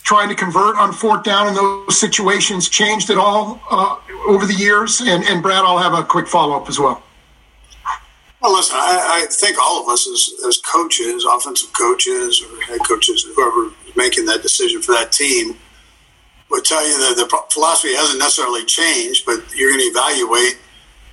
trying 0.03 0.29
to 0.29 0.35
convert 0.35 0.77
on 0.77 0.93
fourth 0.93 1.23
down 1.23 1.47
in 1.47 1.55
those 1.55 1.99
situations 1.99 2.69
changed 2.69 3.09
at 3.09 3.17
all 3.17 3.59
uh, 3.71 3.95
over 4.27 4.45
the 4.45 4.53
years? 4.53 5.01
And, 5.01 5.23
and 5.23 5.41
Brad, 5.41 5.63
I'll 5.65 5.79
have 5.79 5.93
a 5.93 6.03
quick 6.03 6.27
follow 6.27 6.55
up 6.57 6.69
as 6.69 6.79
well. 6.79 7.01
Well, 8.41 8.53
listen, 8.53 8.75
I, 8.75 9.23
I 9.23 9.27
think 9.31 9.57
all 9.59 9.83
of 9.83 9.87
us 9.87 10.07
as, 10.07 10.45
as 10.45 10.57
coaches, 10.57 11.25
offensive 11.25 11.73
coaches 11.73 12.43
or 12.43 12.61
head 12.61 12.79
coaches, 12.87 13.23
whoever 13.35 13.67
is 13.87 13.95
making 13.95 14.25
that 14.25 14.41
decision 14.41 14.81
for 14.81 14.93
that 14.93 15.11
team, 15.11 15.57
would 16.51 16.65
tell 16.65 16.85
you 16.85 16.97
that 16.99 17.15
the 17.15 17.43
philosophy 17.49 17.95
hasn't 17.95 18.19
necessarily 18.19 18.65
changed, 18.65 19.25
but 19.25 19.39
you're 19.55 19.71
going 19.71 19.79
to 19.79 19.85
evaluate 19.85 20.59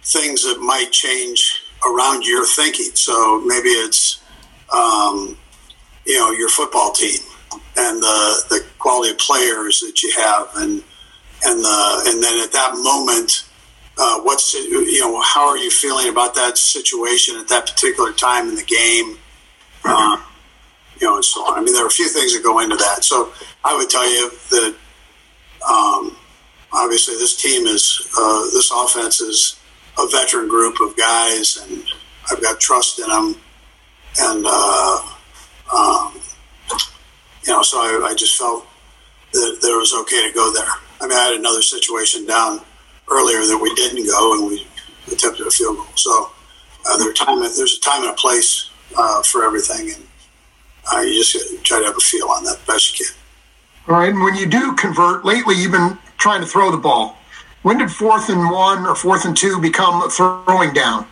things 0.03 0.43
that 0.43 0.61
might 0.61 0.91
change 0.91 1.63
around 1.87 2.25
your 2.25 2.45
thinking. 2.45 2.91
So 2.95 3.41
maybe 3.47 3.69
it's, 3.69 4.21
um, 4.73 5.39
you 6.05 6.19
know, 6.19 6.33
your 6.33 6.49
football 6.49 6.93
team 6.93 7.21
and 7.77 8.03
the, 8.03 8.45
the 8.51 8.67
quality 8.79 9.13
of 9.13 9.19
players 9.19 9.81
that 9.81 10.03
you 10.03 10.13
have, 10.17 10.49
and 10.57 10.83
and 11.45 11.65
the, 11.65 12.03
and 12.07 12.23
then 12.23 12.43
at 12.43 12.51
that 12.53 12.73
moment, 12.75 13.49
uh, 13.97 14.21
what's 14.21 14.55
you 14.55 15.01
know 15.01 15.21
how 15.23 15.49
are 15.49 15.57
you 15.57 15.71
feeling 15.71 16.09
about 16.09 16.35
that 16.35 16.59
situation 16.59 17.37
at 17.37 17.49
that 17.49 17.67
particular 17.67 18.13
time 18.13 18.49
in 18.49 18.57
the 18.57 18.65
game, 18.65 19.19
uh, 19.85 20.17
you 21.01 21.07
know, 21.07 21.17
and 21.17 21.25
so 21.25 21.41
on. 21.43 21.59
I 21.59 21.63
mean, 21.63 21.75
there 21.75 21.85
are 21.85 21.89
a 21.89 21.91
few 21.91 22.09
things 22.09 22.35
that 22.35 22.43
go 22.43 22.59
into 22.59 22.77
that. 22.77 23.05
So 23.05 23.33
I 23.65 23.77
would 23.77 23.89
tell 23.89 24.09
you 24.09 24.31
that 24.51 24.75
um, 25.69 26.17
obviously 26.73 27.15
this 27.15 27.41
team 27.41 27.67
is 27.67 28.09
uh, 28.19 28.43
this 28.53 28.71
offense 28.71 29.21
is 29.21 29.59
a 29.99 30.07
veteran 30.09 30.49
group 30.49 30.81
of 30.81 30.97
guys, 30.97 31.59
and 31.63 31.85
I've 32.31 32.43
got 32.43 32.61
trust 32.61 32.99
in 33.01 33.09
them, 33.09 33.37
and 34.21 34.45
uh, 34.47 35.01
um, 35.75 36.21
you 37.45 37.53
know, 37.53 37.63
so 37.63 37.79
I, 37.79 38.11
I 38.11 38.15
just 38.15 38.37
felt 38.37 38.67
that, 39.33 39.59
that 39.61 39.69
it 39.73 39.77
was 39.77 39.95
okay 40.03 40.29
to 40.29 40.35
go 40.35 40.53
there. 40.53 40.69
I 41.01 41.07
mean, 41.07 41.17
I 41.17 41.25
had 41.25 41.35
another 41.35 41.63
situation 41.63 42.27
down 42.27 42.61
earlier 43.11 43.41
that 43.41 43.59
we 43.61 43.75
didn't 43.75 44.07
go, 44.07 44.35
and 44.35 44.49
we 44.49 44.67
attempted 45.13 45.47
a 45.47 45.51
field 45.51 45.77
goal. 45.77 45.87
So 45.95 46.31
uh, 46.89 46.99
there 46.99 47.13
time, 47.13 47.41
there's 47.41 47.79
a 47.79 47.81
time 47.81 48.03
and 48.03 48.13
a 48.13 48.15
place 48.15 48.71
uh, 48.97 49.23
for 49.23 49.45
everything, 49.45 49.93
and 49.95 50.07
uh, 50.93 51.01
you 51.01 51.23
just 51.23 51.65
try 51.65 51.81
to 51.81 51.87
have 51.87 51.97
a 51.97 52.01
feel 52.01 52.29
on 52.29 52.45
that 52.45 52.59
best 52.67 52.99
you 52.99 53.07
can. 53.07 53.15
All 53.89 53.97
right, 53.97 54.11
and 54.11 54.23
when 54.23 54.35
you 54.35 54.45
do 54.45 54.75
convert, 54.75 55.25
lately 55.25 55.55
you've 55.55 55.73
been 55.73 55.97
trying 56.19 56.43
to 56.43 56.47
throw 56.47 56.71
the 56.71 56.77
ball. 56.77 57.17
When 57.63 57.79
did 57.79 57.91
fourth 57.91 58.29
and 58.29 58.51
one 58.51 58.87
or 58.87 58.95
fourth 58.95 59.25
and 59.25 59.35
two 59.35 59.59
become 59.63 60.03
a 60.03 60.11
throwing 60.11 60.75
down? 60.75 61.07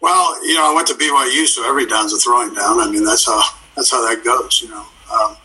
Well, 0.00 0.46
you 0.46 0.54
know, 0.54 0.72
I 0.72 0.74
went 0.74 0.88
to 0.88 0.94
BYU, 0.94 1.46
so 1.46 1.68
every 1.68 1.86
down's 1.86 2.14
a 2.14 2.18
throwing 2.18 2.54
down. 2.54 2.80
I 2.80 2.90
mean, 2.90 3.04
that's 3.04 3.26
how 3.26 3.42
that's 3.76 3.90
how 3.90 4.00
that 4.08 4.24
goes. 4.24 4.62
You 4.62 4.70
know, 4.70 4.80
um, 4.80 5.36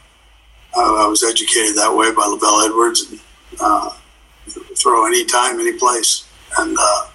I, 0.74 1.04
I, 1.04 1.08
was 1.08 1.22
educated 1.24 1.76
that 1.76 1.94
way 1.94 2.12
by 2.12 2.22
LaVell 2.22 2.66
Edwards, 2.66 3.12
and 3.12 3.20
uh, 3.60 3.90
throw 4.78 5.06
any 5.06 5.26
time, 5.26 5.60
any 5.60 5.74
place, 5.74 6.30
and 6.60 6.78
uh, 6.80 7.08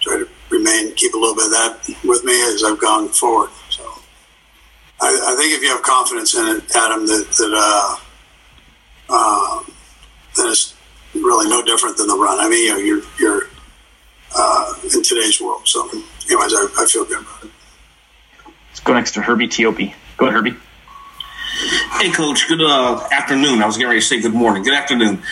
try 0.00 0.18
to 0.18 0.28
remain 0.50 0.94
keep 0.94 1.14
a 1.14 1.18
little 1.18 1.34
bit 1.34 1.46
of 1.46 1.50
that 1.50 1.96
with 2.04 2.22
me 2.22 2.40
as 2.44 2.62
I've 2.62 2.80
gone 2.80 3.08
forward. 3.08 3.50
So, 5.00 5.06
I, 5.06 5.32
I 5.32 5.36
think 5.36 5.52
if 5.52 5.62
you 5.62 5.70
have 5.70 5.82
confidence 5.82 6.34
in 6.34 6.46
it, 6.46 6.76
Adam, 6.76 7.06
that 7.06 7.26
that 7.30 7.52
uh, 7.56 7.96
uh, 9.08 9.62
then 10.36 10.48
it's 10.50 10.74
really 11.14 11.48
no 11.48 11.62
different 11.62 11.96
than 11.96 12.06
the 12.06 12.16
run. 12.16 12.40
I 12.40 12.48
mean, 12.48 12.64
you 12.64 12.72
know, 12.72 12.78
you're 12.78 13.02
you're 13.18 13.48
uh, 14.36 14.74
in 14.82 15.02
today's 15.02 15.40
world. 15.40 15.62
So, 15.66 15.88
anyways, 15.88 16.54
I, 16.54 16.66
I 16.78 16.86
feel 16.86 17.04
good 17.04 17.20
about 17.20 17.44
it. 17.44 17.50
Let's 18.68 18.80
go 18.80 18.94
next 18.94 19.12
to 19.12 19.22
Herbie 19.22 19.48
Teope. 19.48 19.94
Go 20.16 20.26
ahead, 20.26 20.36
Herbie. 20.36 20.56
Hey, 21.98 22.10
Coach. 22.10 22.48
Good 22.48 22.60
uh, 22.60 23.06
afternoon. 23.12 23.62
I 23.62 23.66
was 23.66 23.76
getting 23.76 23.88
ready 23.88 24.00
to 24.00 24.06
say 24.06 24.20
good 24.20 24.34
morning. 24.34 24.62
Good 24.62 24.74
afternoon. 24.74 25.22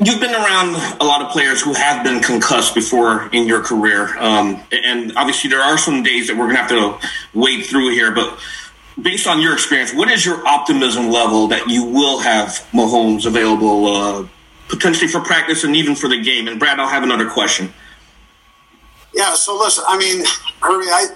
You've 0.00 0.20
been 0.20 0.34
around 0.34 0.74
a 1.00 1.04
lot 1.04 1.22
of 1.22 1.30
players 1.30 1.62
who 1.62 1.72
have 1.72 2.04
been 2.04 2.20
concussed 2.20 2.74
before 2.74 3.28
in 3.32 3.46
your 3.46 3.62
career, 3.62 4.16
um, 4.18 4.60
and 4.72 5.16
obviously 5.16 5.50
there 5.50 5.60
are 5.60 5.78
some 5.78 6.02
days 6.02 6.28
that 6.28 6.36
we're 6.36 6.52
going 6.52 6.56
to 6.56 6.62
have 6.62 7.02
to 7.02 7.08
wade 7.32 7.64
through 7.64 7.90
here. 7.90 8.10
But 8.10 8.38
based 9.00 9.26
on 9.26 9.40
your 9.40 9.52
experience, 9.52 9.94
what 9.94 10.10
is 10.10 10.24
your 10.24 10.46
optimism 10.46 11.10
level 11.10 11.48
that 11.48 11.68
you 11.68 11.84
will 11.84 12.18
have 12.18 12.48
Mahomes 12.72 13.26
available 13.26 13.86
uh, 13.86 14.26
potentially 14.68 15.08
for 15.08 15.20
practice 15.20 15.64
and 15.64 15.76
even 15.76 15.94
for 15.94 16.08
the 16.08 16.20
game? 16.20 16.48
And 16.48 16.58
Brad, 16.58 16.80
I'll 16.80 16.88
have 16.88 17.02
another 17.02 17.28
question. 17.28 17.72
Yeah. 19.14 19.34
So 19.34 19.56
listen, 19.58 19.84
I 19.86 19.98
mean, 19.98 20.24
Herbie, 20.60 20.90
I 20.90 21.06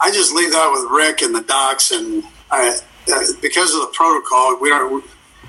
I 0.00 0.10
just 0.10 0.32
leave 0.34 0.50
that 0.52 0.70
with 0.72 0.90
Rick 0.90 1.22
and 1.22 1.34
the 1.34 1.42
docs, 1.42 1.90
and 1.90 2.24
I, 2.50 2.78
uh, 3.12 3.22
because 3.40 3.74
of 3.74 3.80
the 3.80 3.90
protocol, 3.94 4.58
we 4.60 4.68
don't. 4.68 5.04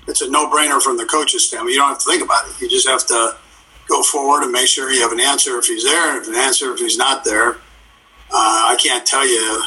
It's 0.08 0.22
a 0.22 0.30
no-brainer 0.30 0.82
from 0.82 0.98
the 0.98 1.06
coach's 1.06 1.48
standpoint. 1.48 1.74
You 1.74 1.80
don't 1.80 1.90
have 1.90 2.00
to 2.00 2.06
think 2.06 2.24
about 2.24 2.48
it. 2.48 2.62
You 2.62 2.70
just 2.70 2.88
have 2.88 3.06
to 3.08 3.38
go 3.88 4.04
forward 4.04 4.44
and 4.44 4.52
make 4.52 4.68
sure 4.68 4.92
you 4.92 5.02
have 5.02 5.12
an 5.12 5.20
answer 5.20 5.58
if 5.58 5.66
he's 5.66 5.84
there, 5.84 6.18
and 6.18 6.26
an 6.28 6.36
answer 6.36 6.74
if 6.74 6.80
he's 6.80 6.98
not 6.98 7.24
there. 7.24 7.56
Uh, 8.30 8.72
I 8.72 8.78
can't 8.82 9.06
tell 9.06 9.28
you 9.28 9.64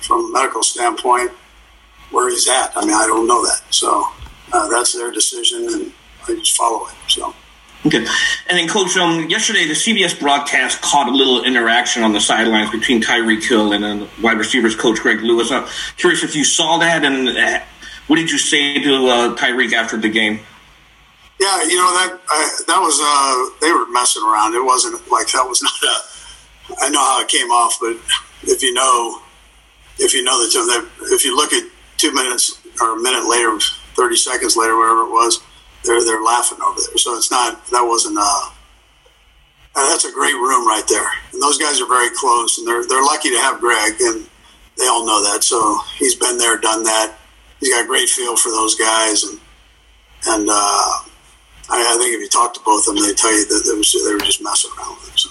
from 0.00 0.26
a 0.26 0.32
medical 0.32 0.62
standpoint 0.62 1.30
where 2.10 2.30
he's 2.30 2.48
at. 2.48 2.76
I 2.76 2.82
mean, 2.82 2.94
I 2.94 3.06
don't 3.06 3.26
know 3.26 3.44
that. 3.44 3.62
So 3.70 4.08
uh, 4.52 4.68
that's 4.68 4.92
their 4.92 5.10
decision, 5.10 5.68
and 5.68 5.92
I 6.28 6.34
just 6.34 6.56
follow 6.56 6.86
it. 6.86 6.94
So. 7.08 7.34
Okay. 7.84 7.98
And 8.48 8.58
then, 8.58 8.68
Coach, 8.68 8.96
um, 8.96 9.28
yesterday 9.28 9.66
the 9.66 9.74
CBS 9.74 10.18
broadcast 10.18 10.80
caught 10.80 11.08
a 11.08 11.12
little 11.12 11.44
interaction 11.44 12.02
on 12.02 12.12
the 12.12 12.20
sidelines 12.20 12.70
between 12.70 13.00
Tyreek 13.00 13.46
Hill 13.46 13.72
and 13.72 13.84
then 13.84 14.08
wide 14.20 14.38
receivers 14.38 14.74
coach 14.74 14.98
Greg 14.98 15.20
Lewis. 15.20 15.52
I'm 15.52 15.66
curious 15.96 16.24
if 16.24 16.34
you 16.34 16.42
saw 16.42 16.78
that 16.78 17.04
and 17.04 17.28
uh, 17.28 17.60
what 18.06 18.16
did 18.16 18.30
you 18.30 18.38
say 18.38 18.80
to 18.82 18.94
uh, 19.08 19.36
Tyreek 19.36 19.72
after 19.72 19.96
the 19.96 20.08
game? 20.08 20.40
Yeah, 21.38 21.62
you 21.64 21.76
know 21.76 21.92
that 21.92 22.12
uh, 22.14 22.48
that 22.66 22.80
was 22.80 22.96
uh, 22.96 23.56
they 23.60 23.70
were 23.70 23.86
messing 23.92 24.22
around. 24.22 24.54
It 24.54 24.64
wasn't 24.64 24.94
like 25.10 25.28
that 25.32 25.44
was 25.46 25.62
not 25.62 25.72
a. 25.82 26.84
I 26.86 26.88
know 26.88 27.00
how 27.00 27.20
it 27.22 27.28
came 27.28 27.50
off, 27.50 27.78
but 27.80 27.96
if 28.42 28.62
you 28.62 28.72
know, 28.72 29.20
if 29.98 30.14
you 30.14 30.24
know 30.24 30.38
that 30.38 30.88
if 31.12 31.24
you 31.24 31.36
look 31.36 31.52
at 31.52 31.64
two 31.98 32.12
minutes 32.12 32.58
or 32.80 32.96
a 32.96 33.02
minute 33.02 33.28
later, 33.28 33.58
thirty 33.94 34.16
seconds 34.16 34.56
later, 34.56 34.76
whatever 34.76 35.02
it 35.02 35.10
was, 35.10 35.40
they're 35.84 36.02
they're 36.04 36.22
laughing 36.22 36.58
over 36.64 36.80
there. 36.80 36.96
So 36.96 37.16
it's 37.16 37.30
not 37.30 37.66
that 37.66 37.82
wasn't 37.82 38.16
uh, 38.18 38.50
that's 39.74 40.06
a 40.06 40.12
great 40.12 40.34
room 40.34 40.66
right 40.66 40.84
there, 40.88 41.08
and 41.32 41.42
those 41.42 41.58
guys 41.58 41.82
are 41.82 41.86
very 41.86 42.08
close, 42.16 42.56
and 42.56 42.66
they're 42.66 42.86
they're 42.86 43.04
lucky 43.04 43.28
to 43.28 43.38
have 43.38 43.60
Greg, 43.60 44.00
and 44.00 44.26
they 44.78 44.86
all 44.86 45.04
know 45.04 45.22
that. 45.22 45.44
So 45.44 45.80
he's 45.98 46.14
been 46.14 46.38
there, 46.38 46.56
done 46.56 46.84
that. 46.84 47.14
He's 47.60 47.70
got 47.70 47.84
a 47.84 47.86
great 47.86 48.08
feel 48.08 48.36
for 48.36 48.50
those 48.50 48.74
guys, 48.74 49.24
and 49.24 49.40
and 50.26 50.48
uh, 50.48 50.52
I, 51.70 51.94
I 51.94 51.96
think 51.98 52.14
if 52.14 52.20
you 52.20 52.28
talk 52.28 52.54
to 52.54 52.60
both 52.64 52.86
of 52.88 52.94
them, 52.94 53.04
they 53.04 53.14
tell 53.14 53.32
you 53.32 53.44
that 53.46 53.62
they, 53.66 53.76
was, 53.76 53.92
they 53.92 54.12
were 54.12 54.20
just 54.20 54.42
messing 54.42 54.70
around 54.78 54.96
with 54.96 55.08
him. 55.08 55.16
So. 55.16 55.30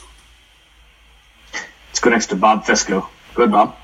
Let's 1.89 1.99
go 1.99 2.09
next 2.09 2.27
to 2.27 2.35
Bob 2.35 2.65
Fescoe. 2.65 3.07
Go 3.35 3.43
ahead, 3.43 3.51
Bob. 3.51 3.75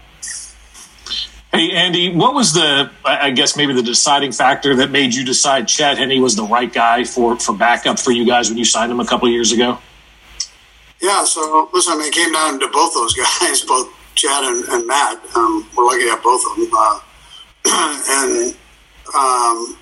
Hey, 1.54 1.72
Andy, 1.72 2.16
what 2.16 2.34
was 2.34 2.54
the, 2.54 2.90
I 3.04 3.32
guess, 3.32 3.58
maybe 3.58 3.74
the 3.74 3.84
deciding 3.84 4.32
factor 4.32 4.74
that 4.78 4.90
made 4.90 5.14
you 5.14 5.26
decide 5.26 5.68
Chad 5.68 5.98
Henne 5.98 6.22
was 6.22 6.38
the 6.38 6.46
right 6.46 6.72
guy 6.72 7.04
for, 7.04 7.38
for 7.38 7.54
backup 7.54 8.00
for 8.00 8.12
you 8.12 8.26
guys 8.26 8.48
when 8.48 8.58
you 8.58 8.64
signed 8.64 8.90
him 8.90 9.02
a 9.02 9.06
couple 9.06 9.28
years 9.28 9.52
ago? 9.52 9.78
Yeah, 11.02 11.26
so 11.26 11.70
listen, 11.74 11.94
I 11.94 11.98
mean, 11.98 12.08
it 12.08 12.14
came 12.14 12.32
down 12.32 12.58
to 12.62 12.68
both 12.70 12.94
those 12.94 13.14
guys, 13.42 13.62
both 13.64 13.94
Chad 14.16 14.46
and, 14.46 14.64
and 14.70 14.88
Matt. 14.88 15.20
Um, 15.36 15.68
we're 15.76 15.86
lucky 15.86 16.04
to 16.04 16.12
have 16.12 16.24
both 16.24 16.42
of 16.50 16.56
them. 16.56 16.70
Uh, 16.74 17.00
and, 17.66 18.56
um, 19.16 19.78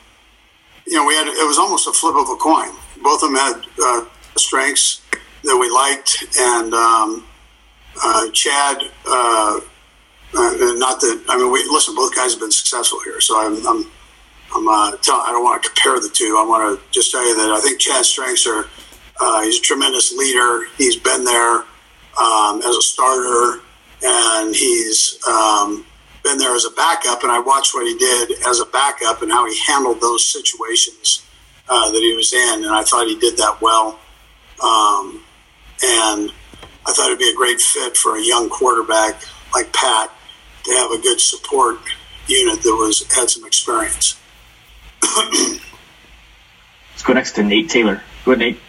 you 0.85 0.95
know, 0.95 1.05
we 1.05 1.13
had, 1.15 1.27
it 1.27 1.47
was 1.47 1.57
almost 1.57 1.87
a 1.87 1.93
flip 1.93 2.15
of 2.15 2.29
a 2.29 2.35
coin. 2.35 2.69
Both 3.01 3.23
of 3.23 3.29
them 3.29 3.35
had 3.35 3.65
uh, 3.81 4.05
strengths 4.37 5.01
that 5.43 5.57
we 5.57 5.69
liked, 5.69 6.25
and 6.37 6.73
um, 6.73 7.25
uh, 8.03 8.29
Chad, 8.31 8.83
uh, 9.07 9.59
uh, 10.35 10.53
not 10.77 10.99
that 11.01 11.23
I 11.27 11.37
mean, 11.37 11.51
we 11.51 11.63
listen. 11.71 11.95
Both 11.95 12.15
guys 12.15 12.33
have 12.33 12.39
been 12.39 12.51
successful 12.51 12.99
here, 13.03 13.19
so 13.19 13.39
I'm, 13.39 13.65
I'm, 13.65 13.91
I'm 14.55 14.67
uh, 14.67 14.97
tell, 14.97 15.15
I 15.15 15.31
don't 15.31 15.43
want 15.43 15.63
to 15.63 15.69
compare 15.69 15.99
the 15.99 16.09
two. 16.13 16.37
I 16.37 16.45
want 16.47 16.79
to 16.79 16.91
just 16.91 17.11
tell 17.11 17.27
you 17.27 17.35
that 17.35 17.49
I 17.51 17.59
think 17.61 17.79
Chad's 17.79 18.09
strengths 18.09 18.45
are 18.45 18.65
uh, 19.19 19.41
he's 19.43 19.59
a 19.59 19.61
tremendous 19.61 20.13
leader. 20.13 20.65
He's 20.77 20.95
been 20.95 21.23
there 21.23 21.63
um, 22.19 22.61
as 22.61 22.75
a 22.75 22.81
starter, 22.81 23.61
and 24.03 24.55
he's 24.55 25.19
um, 25.27 25.85
been 26.23 26.37
there 26.37 26.55
as 26.55 26.65
a 26.65 26.71
backup. 26.71 27.23
And 27.23 27.31
I 27.31 27.39
watched 27.39 27.73
what 27.73 27.85
he 27.85 27.97
did 27.97 28.31
as 28.47 28.59
a 28.59 28.65
backup 28.65 29.21
and 29.21 29.31
how 29.31 29.47
he 29.47 29.57
handled 29.67 30.01
those 30.01 30.27
situations 30.27 31.25
uh, 31.69 31.91
that 31.91 31.99
he 31.99 32.15
was 32.15 32.33
in, 32.33 32.65
and 32.65 32.73
I 32.73 32.83
thought 32.83 33.07
he 33.07 33.17
did 33.19 33.37
that 33.37 33.61
well. 33.61 33.99
Um, 34.61 35.23
and 35.83 36.31
I 36.85 36.91
thought 36.91 37.07
it'd 37.07 37.19
be 37.19 37.29
a 37.29 37.35
great 37.35 37.61
fit 37.61 37.95
for 37.95 38.17
a 38.17 38.21
young 38.21 38.49
quarterback 38.49 39.21
like 39.53 39.71
Pat 39.73 40.11
to 40.63 40.71
have 40.73 40.91
a 40.91 40.97
good 40.97 41.21
support 41.21 41.77
unit 42.27 42.61
that 42.61 42.75
was 42.75 43.11
had 43.13 43.29
some 43.29 43.45
experience. 43.45 44.19
Let's 45.03 47.03
go 47.03 47.13
next 47.13 47.33
to 47.33 47.43
Nate 47.43 47.69
Taylor. 47.69 48.01
Go 48.25 48.31
ahead, 48.31 48.39
Nate. 48.39 48.59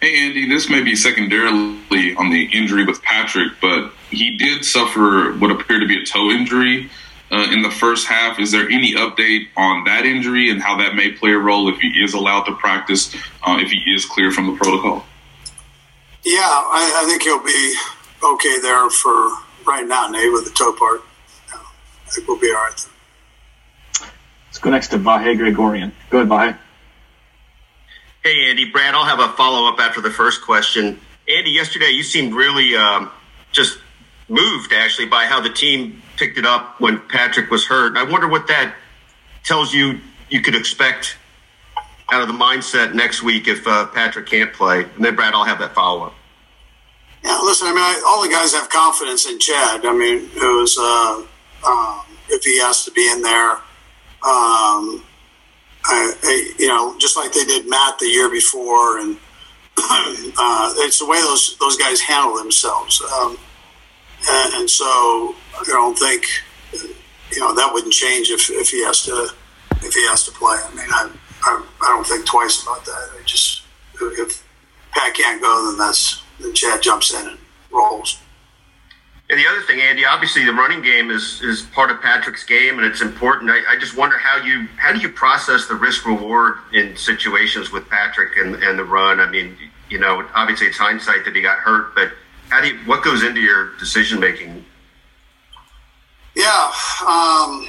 Hey, 0.00 0.26
Andy, 0.26 0.48
this 0.48 0.68
may 0.68 0.82
be 0.82 0.94
secondarily 0.94 2.14
on 2.16 2.30
the 2.30 2.48
injury 2.52 2.84
with 2.84 3.02
Patrick, 3.02 3.52
but 3.60 3.92
he 4.10 4.36
did 4.36 4.64
suffer 4.64 5.32
what 5.38 5.50
appeared 5.50 5.82
to 5.82 5.88
be 5.88 6.02
a 6.02 6.04
toe 6.04 6.30
injury 6.30 6.90
uh, 7.30 7.48
in 7.52 7.62
the 7.62 7.70
first 7.70 8.06
half. 8.06 8.38
Is 8.38 8.52
there 8.52 8.68
any 8.68 8.94
update 8.94 9.48
on 9.56 9.84
that 9.84 10.06
injury 10.06 10.50
and 10.50 10.62
how 10.62 10.76
that 10.78 10.94
may 10.94 11.12
play 11.12 11.32
a 11.32 11.38
role 11.38 11.68
if 11.68 11.80
he 11.80 11.88
is 11.88 12.14
allowed 12.14 12.44
to 12.44 12.54
practice, 12.54 13.14
uh, 13.42 13.58
if 13.60 13.70
he 13.70 13.78
is 13.92 14.04
clear 14.04 14.30
from 14.30 14.46
the 14.46 14.56
protocol? 14.56 15.04
Yeah, 16.24 16.40
I, 16.40 17.02
I 17.02 17.08
think 17.08 17.22
he'll 17.22 17.42
be 17.42 17.74
okay 18.22 18.60
there 18.60 18.90
for 18.90 19.30
right 19.66 19.86
now, 19.86 20.08
Nate, 20.08 20.32
with 20.32 20.44
the 20.44 20.50
toe 20.50 20.72
part. 20.72 21.02
Yeah, 21.48 21.60
I 22.06 22.10
think 22.10 22.28
we'll 22.28 22.38
be 22.38 22.48
all 22.48 22.54
right 22.54 22.76
there. 22.76 22.92
Let's 24.48 24.58
go 24.58 24.70
next 24.70 24.88
to 24.88 24.98
Vahe 24.98 25.36
Gregorian. 25.36 25.92
Go 26.10 26.20
ahead, 26.20 26.30
Vahe. 26.30 26.58
Hey, 28.22 28.50
Andy. 28.50 28.64
Brad, 28.64 28.94
I'll 28.94 29.04
have 29.04 29.20
a 29.20 29.32
follow 29.36 29.68
up 29.68 29.78
after 29.78 30.00
the 30.00 30.10
first 30.10 30.42
question. 30.42 30.98
Andy, 31.28 31.50
yesterday 31.50 31.90
you 31.90 32.02
seemed 32.02 32.34
really 32.34 32.74
um, 32.74 33.10
just 33.52 33.78
moved 34.28 34.72
actually 34.72 35.06
by 35.06 35.24
how 35.26 35.40
the 35.40 35.50
team 35.50 36.02
picked 36.16 36.38
it 36.38 36.46
up 36.46 36.80
when 36.80 37.00
Patrick 37.08 37.50
was 37.50 37.66
hurt. 37.66 37.96
I 37.96 38.02
wonder 38.02 38.28
what 38.28 38.48
that 38.48 38.74
tells 39.44 39.72
you 39.72 40.00
you 40.28 40.40
could 40.40 40.54
expect 40.54 41.16
out 42.10 42.22
of 42.22 42.28
the 42.28 42.34
mindset 42.34 42.94
next 42.94 43.22
week 43.22 43.48
if 43.48 43.66
uh, 43.66 43.86
Patrick 43.86 44.26
can't 44.26 44.52
play. 44.52 44.84
And 44.84 45.04
then, 45.04 45.16
Brad, 45.16 45.34
I'll 45.34 45.44
have 45.44 45.58
that 45.58 45.74
follow 45.74 46.06
up. 46.06 46.14
Yeah, 47.24 47.38
listen, 47.42 47.66
I 47.66 47.70
mean, 47.70 47.80
I, 47.80 48.02
all 48.06 48.22
the 48.22 48.28
guys 48.28 48.52
have 48.54 48.68
confidence 48.68 49.28
in 49.28 49.38
Chad. 49.38 49.84
I 49.84 49.92
mean, 49.92 50.30
it 50.34 50.60
was, 50.60 50.78
uh, 50.78 51.22
um, 51.68 52.00
if 52.28 52.44
he 52.44 52.60
has 52.60 52.84
to 52.84 52.92
be 52.92 53.10
in 53.10 53.22
there, 53.22 53.52
um, 54.22 55.02
I, 55.84 56.12
I, 56.22 56.54
you 56.58 56.68
know, 56.68 56.96
just 56.98 57.16
like 57.16 57.32
they 57.32 57.44
did 57.44 57.68
Matt 57.68 57.98
the 57.98 58.06
year 58.06 58.30
before. 58.30 58.98
And 58.98 59.16
uh, 59.78 60.74
it's 60.78 61.00
the 61.00 61.06
way 61.06 61.20
those, 61.20 61.56
those 61.58 61.76
guys 61.76 62.00
handle 62.00 62.36
themselves. 62.36 63.02
Um, 63.02 63.36
and, 64.28 64.54
and 64.54 64.70
so 64.70 64.84
I 64.84 65.64
don't 65.66 65.98
think, 65.98 66.24
you 67.32 67.40
know, 67.40 67.54
that 67.54 67.70
wouldn't 67.72 67.92
change 67.92 68.30
if, 68.30 68.50
if 68.50 68.70
he 68.70 68.84
has 68.84 69.04
to, 69.04 69.28
if 69.82 69.94
he 69.94 70.06
has 70.08 70.24
to 70.26 70.32
play. 70.32 70.58
I 70.62 70.74
mean, 70.74 70.86
I, 70.90 71.10
I, 71.42 71.66
I 71.82 71.86
don't 71.88 72.06
think 72.06 72.26
twice 72.26 72.62
about 72.62 72.84
that. 72.84 73.10
I 73.18 73.22
just, 73.24 73.62
if 74.00 74.44
Pat 74.92 75.14
can't 75.14 75.40
go, 75.40 75.70
then 75.70 75.78
that's, 75.78 76.22
then 76.40 76.54
Chad 76.54 76.82
jumps 76.82 77.14
in 77.14 77.26
and 77.28 77.38
rolls. 77.72 78.18
And 79.28 79.40
the 79.40 79.46
other 79.48 79.60
thing, 79.62 79.80
Andy, 79.80 80.04
obviously 80.04 80.44
the 80.44 80.52
running 80.52 80.82
game 80.82 81.10
is 81.10 81.42
is 81.42 81.62
part 81.62 81.90
of 81.90 82.00
Patrick's 82.00 82.44
game, 82.44 82.78
and 82.78 82.86
it's 82.86 83.00
important. 83.00 83.50
I, 83.50 83.72
I 83.72 83.76
just 83.76 83.96
wonder 83.96 84.16
how 84.16 84.36
you 84.44 84.68
how 84.76 84.92
do 84.92 85.00
you 85.00 85.08
process 85.08 85.66
the 85.66 85.74
risk 85.74 86.06
reward 86.06 86.58
in 86.72 86.96
situations 86.96 87.72
with 87.72 87.88
Patrick 87.88 88.36
and, 88.36 88.54
and 88.62 88.78
the 88.78 88.84
run. 88.84 89.18
I 89.18 89.28
mean, 89.28 89.56
you 89.90 89.98
know, 89.98 90.24
obviously 90.34 90.68
it's 90.68 90.76
hindsight 90.76 91.24
that 91.24 91.34
he 91.34 91.42
got 91.42 91.58
hurt, 91.58 91.92
but 91.96 92.12
how 92.48 92.60
do 92.60 92.68
you 92.68 92.78
what 92.86 93.02
goes 93.02 93.22
into 93.22 93.40
your 93.40 93.76
decision 93.78 94.20
making? 94.20 94.64
Yeah, 96.34 96.70
um, 97.06 97.66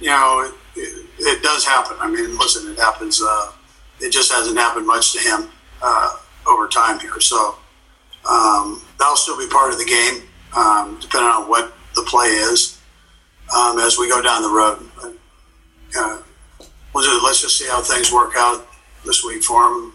you 0.00 0.08
know, 0.08 0.50
it, 0.74 0.80
it, 0.80 1.06
it, 1.20 1.42
does 1.42 1.66
happen. 1.66 1.96
I 2.00 2.08
mean, 2.08 2.38
listen, 2.38 2.72
it 2.72 2.78
happens. 2.78 3.22
Uh, 3.22 3.52
it 4.00 4.10
just 4.10 4.32
hasn't 4.32 4.56
happened 4.56 4.86
much 4.86 5.12
to 5.12 5.18
him 5.18 5.50
uh, 5.82 6.16
over 6.46 6.68
time 6.68 6.98
here, 7.00 7.20
so 7.20 7.56
um, 8.28 8.82
that'll 8.98 9.16
still 9.16 9.38
be 9.38 9.46
part 9.48 9.72
of 9.72 9.78
the 9.78 9.84
game 9.84 10.28
um, 10.56 10.98
depending 11.00 11.30
on 11.30 11.48
what 11.48 11.74
the 11.94 12.02
play 12.02 12.26
is 12.26 12.80
um, 13.54 13.78
as 13.78 13.98
we 13.98 14.08
go 14.08 14.22
down 14.22 14.42
the 14.42 14.48
road. 14.48 14.90
But, 14.96 15.14
uh, 15.98 16.22
we'll 16.94 17.04
just, 17.04 17.24
let's 17.24 17.40
just 17.42 17.58
see 17.58 17.66
how 17.66 17.82
things 17.82 18.12
work 18.12 18.32
out 18.36 18.66
this 19.04 19.24
week 19.24 19.42
for 19.42 19.64
him. 19.64 19.92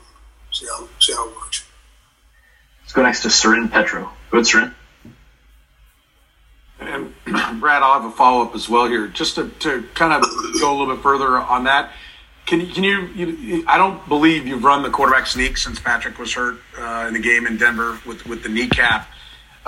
See 0.51 0.67
how 0.67 0.88
see 0.99 1.13
how 1.13 1.27
it 1.27 1.36
works. 1.36 1.65
Let's 2.81 2.93
go 2.93 3.01
next 3.01 3.21
to 3.23 3.29
Soren 3.29 3.69
Petro. 3.69 4.12
Go 4.33 4.39
ahead, 4.39 4.47
Soren. 4.47 4.75
And 6.79 7.13
Brad, 7.59 7.83
I'll 7.83 8.01
have 8.01 8.05
a 8.05 8.15
follow 8.15 8.43
up 8.43 8.55
as 8.55 8.67
well 8.67 8.87
here, 8.87 9.05
just 9.07 9.35
to, 9.35 9.49
to 9.59 9.83
kind 9.93 10.11
of 10.11 10.23
go 10.59 10.71
a 10.71 10.75
little 10.75 10.95
bit 10.95 11.03
further 11.03 11.37
on 11.37 11.65
that. 11.65 11.91
Can 12.47 12.59
you, 12.59 12.67
can 12.73 12.83
you, 12.83 13.01
you, 13.09 13.63
I 13.67 13.77
don't 13.77 14.05
believe 14.09 14.47
you've 14.47 14.63
run 14.63 14.81
the 14.81 14.89
quarterback 14.89 15.27
sneak 15.27 15.55
since 15.57 15.79
Patrick 15.79 16.17
was 16.17 16.33
hurt 16.33 16.57
uh, 16.79 17.05
in 17.07 17.13
the 17.13 17.19
game 17.19 17.45
in 17.45 17.57
Denver 17.57 17.99
with, 18.07 18.25
with 18.25 18.41
the 18.41 18.49
kneecap. 18.49 19.07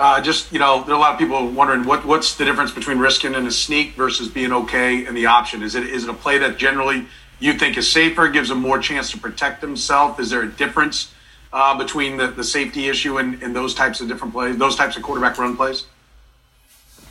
Uh, 0.00 0.20
just 0.20 0.52
you 0.52 0.58
know, 0.58 0.82
there 0.82 0.94
are 0.94 0.98
a 0.98 1.00
lot 1.00 1.12
of 1.12 1.18
people 1.20 1.48
wondering 1.48 1.84
what 1.84 2.04
what's 2.04 2.34
the 2.34 2.44
difference 2.44 2.72
between 2.72 2.98
risking 2.98 3.34
in 3.34 3.46
a 3.46 3.52
sneak 3.52 3.94
versus 3.94 4.28
being 4.28 4.52
okay 4.52 5.06
in 5.06 5.14
the 5.14 5.26
option. 5.26 5.62
Is 5.62 5.76
it 5.76 5.84
is 5.84 6.02
it 6.02 6.10
a 6.10 6.14
play 6.14 6.38
that 6.38 6.58
generally 6.58 7.06
you 7.38 7.54
think 7.54 7.78
is 7.78 7.90
safer, 7.90 8.28
gives 8.28 8.50
him 8.50 8.58
more 8.58 8.80
chance 8.80 9.12
to 9.12 9.18
protect 9.18 9.62
himself? 9.62 10.18
Is 10.18 10.28
there 10.28 10.42
a 10.42 10.50
difference 10.50 11.14
uh, 11.56 11.74
between 11.74 12.18
the, 12.18 12.26
the 12.26 12.44
safety 12.44 12.86
issue 12.86 13.16
and, 13.16 13.42
and 13.42 13.56
those 13.56 13.74
types 13.74 14.02
of 14.02 14.08
different 14.08 14.34
plays, 14.34 14.58
those 14.58 14.76
types 14.76 14.94
of 14.98 15.02
quarterback 15.02 15.38
run 15.38 15.56
plays? 15.56 15.86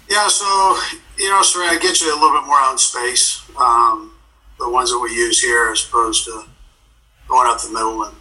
Yeah, 0.08 0.28
so 0.28 0.46
you 1.18 1.30
know, 1.32 1.42
so 1.42 1.62
I 1.62 1.80
get 1.82 2.00
you 2.00 2.14
a 2.14 2.18
little 2.22 2.40
bit 2.40 2.46
more 2.46 2.60
on 2.60 2.78
space. 2.78 3.42
Um, 3.60 4.14
the 4.60 4.70
ones 4.70 4.92
that 4.92 5.00
we 5.00 5.10
use 5.16 5.42
here, 5.42 5.72
as 5.72 5.84
opposed 5.88 6.26
to 6.26 6.44
going 7.28 7.50
up 7.50 7.60
the 7.60 7.72
middle 7.72 8.04
and 8.04 8.16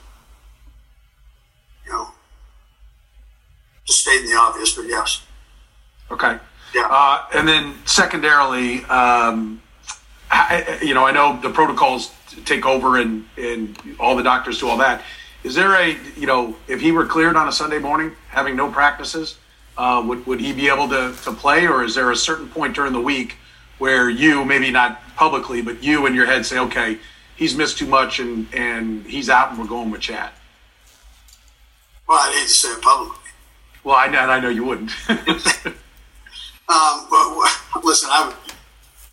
you 1.84 1.92
know 1.92 2.08
just 3.84 4.00
stating 4.00 4.30
the 4.30 4.36
obvious, 4.36 4.74
but 4.74 4.86
yes. 4.86 5.26
Okay. 6.10 6.38
Yeah. 6.74 6.88
Uh, 6.90 7.26
and 7.34 7.46
then 7.46 7.74
secondarily, 7.84 8.82
um, 8.84 9.60
I, 10.30 10.78
you 10.82 10.94
know, 10.94 11.04
I 11.04 11.12
know 11.12 11.38
the 11.42 11.50
protocols 11.50 12.12
take 12.46 12.64
over 12.64 12.96
and, 12.96 13.26
and 13.36 13.78
all 14.00 14.16
the 14.16 14.22
doctors 14.22 14.58
do 14.58 14.70
all 14.70 14.78
that. 14.78 15.02
Is 15.44 15.54
there 15.54 15.74
a, 15.74 15.96
you 16.16 16.26
know, 16.26 16.56
if 16.68 16.80
he 16.80 16.90
were 16.90 17.04
cleared 17.04 17.36
on 17.36 17.46
a 17.48 17.52
Sunday 17.52 17.78
morning, 17.78 18.12
having 18.28 18.56
no 18.56 18.70
practices, 18.70 19.36
uh, 19.76 20.02
would, 20.06 20.26
would 20.26 20.40
he 20.40 20.54
be 20.54 20.68
able 20.68 20.88
to, 20.88 21.14
to 21.22 21.32
play? 21.32 21.66
Or 21.66 21.84
is 21.84 21.94
there 21.94 22.10
a 22.10 22.16
certain 22.16 22.48
point 22.48 22.74
during 22.74 22.94
the 22.94 23.00
week 23.00 23.36
where 23.78 24.08
you, 24.08 24.42
maybe 24.46 24.70
not 24.70 25.02
publicly, 25.16 25.60
but 25.60 25.82
you 25.82 26.06
in 26.06 26.14
your 26.14 26.24
head 26.24 26.46
say, 26.46 26.58
okay, 26.58 26.98
he's 27.36 27.54
missed 27.54 27.76
too 27.76 27.86
much 27.86 28.20
and, 28.20 28.46
and 28.54 29.04
he's 29.04 29.28
out 29.28 29.50
and 29.50 29.58
we're 29.58 29.66
going 29.66 29.90
with 29.90 30.00
Chad? 30.00 30.30
Well, 32.08 32.18
I 32.18 32.32
hate 32.32 32.44
to 32.44 32.48
say 32.48 32.68
it 32.68 32.80
publicly. 32.80 33.18
Well, 33.82 33.96
I 33.96 34.06
know, 34.06 34.20
I 34.20 34.40
know 34.40 34.48
you 34.48 34.64
wouldn't. 34.64 34.92
um, 35.08 35.26
but 37.10 37.84
listen, 37.84 38.08
I 38.10 38.28
would, 38.28 38.54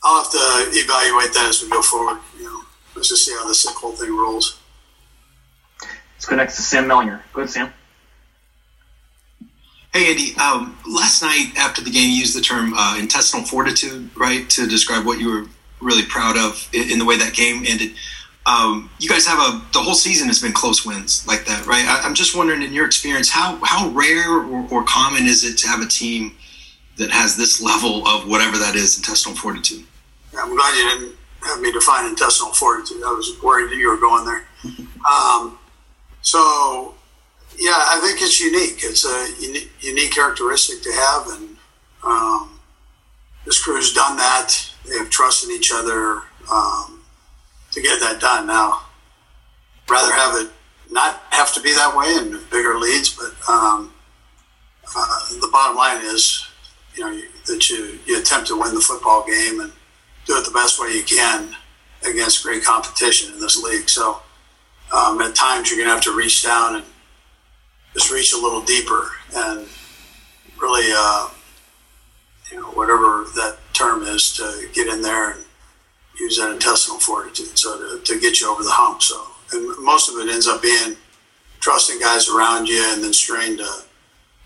I'll 0.02 0.24
have 0.24 0.32
to 0.32 0.80
evaluate 0.80 1.34
that 1.34 1.48
as 1.50 1.62
we 1.62 1.70
go 1.70 1.82
forward. 1.82 2.22
You 2.38 2.46
know, 2.46 2.62
let's 2.96 3.10
just 3.10 3.26
see 3.26 3.34
how 3.34 3.46
this 3.50 3.66
whole 3.66 3.92
thing 3.92 4.16
rolls. 4.16 4.61
Let's 6.22 6.30
go 6.30 6.36
next 6.36 6.56
to 6.58 6.62
Sam 6.62 6.86
Mellinger. 6.86 7.20
Go 7.34 7.42
ahead, 7.42 7.50
Sam. 7.50 7.74
Hey, 9.92 10.12
Andy. 10.12 10.36
Um, 10.36 10.78
last 10.88 11.24
night 11.24 11.54
after 11.58 11.84
the 11.84 11.90
game, 11.90 12.12
you 12.12 12.18
used 12.18 12.38
the 12.38 12.42
term 12.42 12.76
uh, 12.76 12.96
intestinal 13.00 13.44
fortitude, 13.44 14.16
right, 14.16 14.48
to 14.52 14.68
describe 14.68 15.04
what 15.04 15.20
you 15.20 15.32
were 15.32 15.48
really 15.82 16.06
proud 16.06 16.38
of 16.38 16.70
in, 16.74 16.92
in 16.92 17.00
the 17.00 17.06
way 17.06 17.18
that 17.18 17.34
game 17.34 17.64
ended. 17.68 17.94
Um, 18.46 18.92
you 19.00 19.10
guys 19.10 19.26
have 19.26 19.40
a 19.40 19.66
the 19.74 19.80
whole 19.80 19.96
season 19.96 20.28
has 20.28 20.40
been 20.40 20.54
close 20.54 20.86
wins 20.86 21.26
like 21.28 21.46
that, 21.46 21.66
right? 21.66 21.84
I, 21.88 22.06
am 22.06 22.14
just 22.14 22.38
wondering, 22.38 22.62
in 22.62 22.72
your 22.72 22.86
experience, 22.86 23.32
how 23.32 23.58
how 23.64 23.90
rare 23.90 24.30
or, 24.32 24.68
or, 24.70 24.84
common 24.84 25.26
is 25.26 25.44
it 25.44 25.58
to 25.58 25.68
have 25.70 25.82
a 25.82 25.88
team 25.88 26.36
that 26.98 27.10
has 27.10 27.36
this 27.36 27.64
level 27.64 28.08
of 28.08 28.30
whatever 28.30 28.60
that 28.60 28.76
is, 28.76 28.96
intestinal 28.96 29.36
fortitude? 29.36 29.86
I'm 30.38 30.56
glad 30.56 30.78
you 30.78 31.00
didn't 31.00 31.16
have 31.46 31.62
me 31.62 31.72
define 31.72 32.06
intestinal 32.06 32.54
fortitude. 32.54 33.02
I 33.04 33.10
was 33.10 33.42
worried 33.42 33.72
that 33.72 33.78
you 33.78 33.90
were 33.90 33.98
going 33.98 34.26
there. 34.26 34.46
um, 35.10 35.58
so, 36.22 36.96
yeah, 37.60 37.72
I 37.76 38.00
think 38.02 38.22
it's 38.22 38.40
unique. 38.40 38.80
It's 38.84 39.06
a 39.06 39.42
unique, 39.42 39.72
unique 39.82 40.12
characteristic 40.12 40.82
to 40.84 40.92
have, 40.92 41.28
and 41.28 41.58
um, 42.04 42.60
this 43.46 43.64
crew's 43.64 43.94
done 43.94 44.18
that. 44.18 44.56
They 44.88 44.98
have 44.98 45.10
trusted 45.10 45.50
each 45.52 45.72
other. 45.74 46.24
Um, 46.52 47.02
to 47.72 47.82
get 47.82 48.00
that 48.00 48.20
done. 48.20 48.48
Now, 48.48 48.82
rather 49.90 50.14
have 50.14 50.36
it 50.36 50.52
not 50.90 51.22
have 51.30 51.54
to 51.54 51.62
be 51.62 51.74
that 51.74 51.96
way 51.96 52.14
in 52.16 52.40
bigger 52.52 52.78
leads, 52.78 53.16
but 53.16 53.32
um, 53.50 53.94
uh, 54.96 55.30
the 55.40 55.50
bottom 55.52 55.78
line 55.78 56.02
is, 56.04 56.46
you 56.96 57.04
know, 57.04 57.22
that 57.48 57.70
you, 57.70 58.00
you 58.06 58.20
attempt 58.20 58.48
to 58.48 58.60
win 58.60 58.76
the 58.76 58.82
football 58.82 59.26
game 59.26 59.62
and 59.62 59.72
do 60.26 60.38
it 60.38 60.46
the 60.46 60.52
best 60.52 60.82
way 60.82 60.90
you 60.90 61.04
can 61.04 61.56
against 62.08 62.44
great 62.44 62.64
competition 62.64 63.34
in 63.34 63.40
this 63.40 63.62
league. 63.64 63.90
So 63.90 64.22
um, 64.94 65.22
at 65.22 65.36
times 65.36 65.70
you're 65.70 65.78
going 65.78 65.88
to 65.88 65.94
have 65.94 66.04
to 66.04 66.16
reach 66.16 66.44
down 66.44 66.76
and 66.76 66.86
just 67.94 68.12
reach 68.12 68.34
a 68.34 68.38
little 68.38 68.62
deeper 68.62 69.12
and 69.36 69.68
really, 70.62 70.90
uh, 70.96 71.30
you 72.52 72.60
know, 72.60 72.68
whatever 72.72 73.26
that 73.36 73.58
term 73.74 74.04
is 74.04 74.34
to 74.34 74.70
get 74.74 74.88
in 74.88 75.02
there 75.02 75.32
and 75.32 75.46
use 76.20 76.38
that 76.38 76.52
intestinal 76.52 77.00
fortitude 77.00 77.58
so 77.58 77.78
to, 77.78 78.04
to 78.04 78.20
get 78.20 78.40
you 78.40 78.52
over 78.52 78.64
the 78.64 78.72
hump. 78.72 79.02
So, 79.02 79.26
and 79.54 79.84
most 79.84 80.10
of 80.10 80.16
it 80.18 80.30
ends 80.30 80.48
up 80.48 80.62
being 80.62 80.96
trusting 81.60 82.00
guys 82.00 82.30
around 82.30 82.68
you 82.68 82.84
and 82.94 83.04
then 83.04 83.14
strain 83.14 83.58
to 83.58 83.70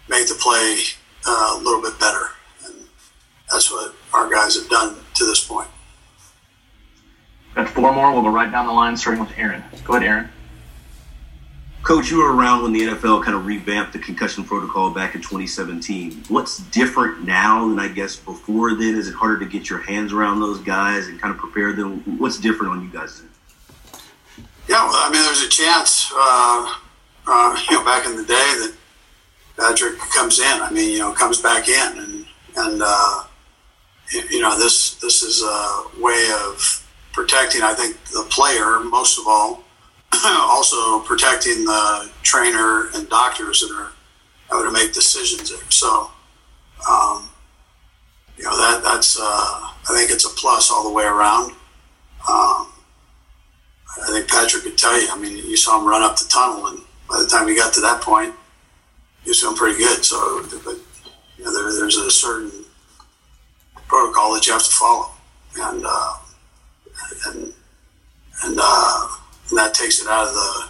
make 0.10 0.28
the 0.28 0.36
play 0.36 0.78
uh, 1.28 1.58
a 1.58 1.62
little 1.64 1.82
bit 1.82 2.00
better. 2.00 2.30
And 2.66 2.76
that's 3.50 3.72
what 3.72 3.94
our 4.14 4.30
guys 4.30 4.56
have 4.56 4.70
done 4.70 4.96
to 5.16 5.26
this 5.26 5.44
point. 5.44 5.68
Got 7.56 7.70
four 7.70 7.94
more. 7.94 8.12
We'll 8.12 8.22
go 8.22 8.30
right 8.30 8.52
down 8.52 8.68
the 8.68 8.74
line, 8.74 8.98
starting 8.98 9.24
with 9.24 9.32
Aaron. 9.38 9.64
Go 9.86 9.96
ahead, 9.96 10.08
Aaron. 10.08 10.30
Coach, 11.86 12.10
you 12.10 12.18
were 12.18 12.36
around 12.36 12.64
when 12.64 12.74
the 12.74 12.82
NFL 12.82 13.24
kind 13.24 13.38
of 13.38 13.46
revamped 13.46 13.94
the 13.94 14.00
concussion 14.00 14.44
protocol 14.44 14.90
back 14.90 15.14
in 15.14 15.22
2017. 15.22 16.24
What's 16.30 16.58
different 16.58 17.24
now 17.24 17.68
than 17.68 17.78
I 17.78 17.90
guess 17.90 18.16
before 18.16 18.74
then? 18.74 18.96
Is 18.96 19.08
it 19.08 19.14
harder 19.14 19.38
to 19.38 19.46
get 19.46 19.70
your 19.70 19.84
hands 19.84 20.12
around 20.12 20.40
those 20.40 20.60
guys 20.62 21.10
and 21.10 21.22
kind 21.22 21.32
of 21.32 21.40
prepare 21.40 21.74
them? 21.74 22.00
What's 22.18 22.40
different 22.40 22.72
on 22.72 22.82
you 22.82 22.90
guys? 22.90 23.22
Yeah, 24.68 24.84
well, 24.84 24.96
I 24.96 25.12
mean, 25.12 25.22
there's 25.22 25.44
a 25.44 25.48
chance, 25.48 26.12
uh, 26.12 26.74
uh, 27.28 27.62
you 27.70 27.78
know, 27.78 27.86
back 27.86 28.08
in 28.08 28.16
the 28.16 28.24
day 28.24 28.34
that 28.34 28.76
Patrick 29.56 30.00
comes 30.00 30.40
in. 30.40 30.62
I 30.64 30.72
mean, 30.72 30.92
you 30.92 30.98
know, 30.98 31.14
comes 31.14 31.40
back 31.40 31.70
in, 31.70 32.00
and 32.00 32.26
and 32.56 32.82
uh, 32.84 33.24
you 34.32 34.42
know, 34.42 34.58
this 34.58 34.96
this 34.96 35.22
is 35.22 35.44
a 35.44 35.84
way 36.02 36.32
of 36.48 36.84
protecting. 37.14 37.62
I 37.62 37.76
think 37.76 38.04
the 38.06 38.26
player 38.32 38.80
most 38.80 39.20
of 39.20 39.28
all, 39.28 39.65
also 40.26 41.00
protecting 41.02 41.66
the 41.66 42.10
trainer 42.24 42.90
and 42.96 43.10
doctors 43.10 43.62
that 43.62 43.72
are 43.76 43.92
having 44.50 44.66
to 44.66 44.72
make 44.72 44.94
decisions 44.94 45.50
there. 45.50 45.72
So, 45.72 46.12
um, 46.90 47.30
you 48.38 48.44
know, 48.44 48.56
that 48.58 48.82
that's 48.84 49.20
uh, 49.20 49.24
I 49.24 49.96
think 49.96 50.12
it's 50.12 50.26
a 50.26 50.30
plus 50.36 50.72
all 50.72 50.84
the 50.84 50.94
way 50.94 51.06
around. 51.06 51.52
Um, 52.28 52.72
I 54.04 54.08
think 54.12 54.28
Patrick 54.28 54.64
could 54.64 54.78
tell 54.78 55.00
you. 55.00 55.08
I 55.12 55.18
mean, 55.18 55.38
you 55.38 55.56
saw 55.56 55.80
him 55.80 55.88
run 55.88 56.04
up 56.04 56.18
the 56.18 56.26
tunnel, 56.26 56.68
and 56.68 56.80
by 57.10 57.20
the 57.20 57.28
time 57.28 57.48
he 57.48 57.56
got 57.56 57.74
to 57.76 57.82
that 57.82 58.02
point, 58.02 58.34
he 59.24 59.30
was 59.30 59.40
feeling 59.40 59.56
pretty 59.56 59.78
good. 59.80 60.04
So, 60.04 60.44
but 60.66 60.76
you 61.38 61.46
know, 61.46 61.54
there, 61.54 61.80
there's 61.80 61.98
a 61.98 62.12
certain 62.12 62.52
protocol 63.88 64.34
that 64.34 64.46
you 64.48 64.54
have 64.54 64.64
to 64.64 64.72
follow, 64.72 65.12
and 65.58 65.84
uh, 65.88 66.14
and 67.28 67.54
and, 68.44 68.60
uh, 68.62 69.08
and 69.50 69.58
that 69.58 69.74
takes 69.74 70.02
it 70.02 70.08
out 70.08 70.28
of 70.28 70.34
the 70.34 70.66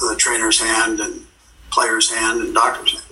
the 0.00 0.16
trainer's 0.16 0.58
hand 0.60 1.00
and 1.00 1.26
player's 1.70 2.10
hand 2.10 2.40
and 2.40 2.54
doctor's 2.54 2.92
hand. 2.92 3.04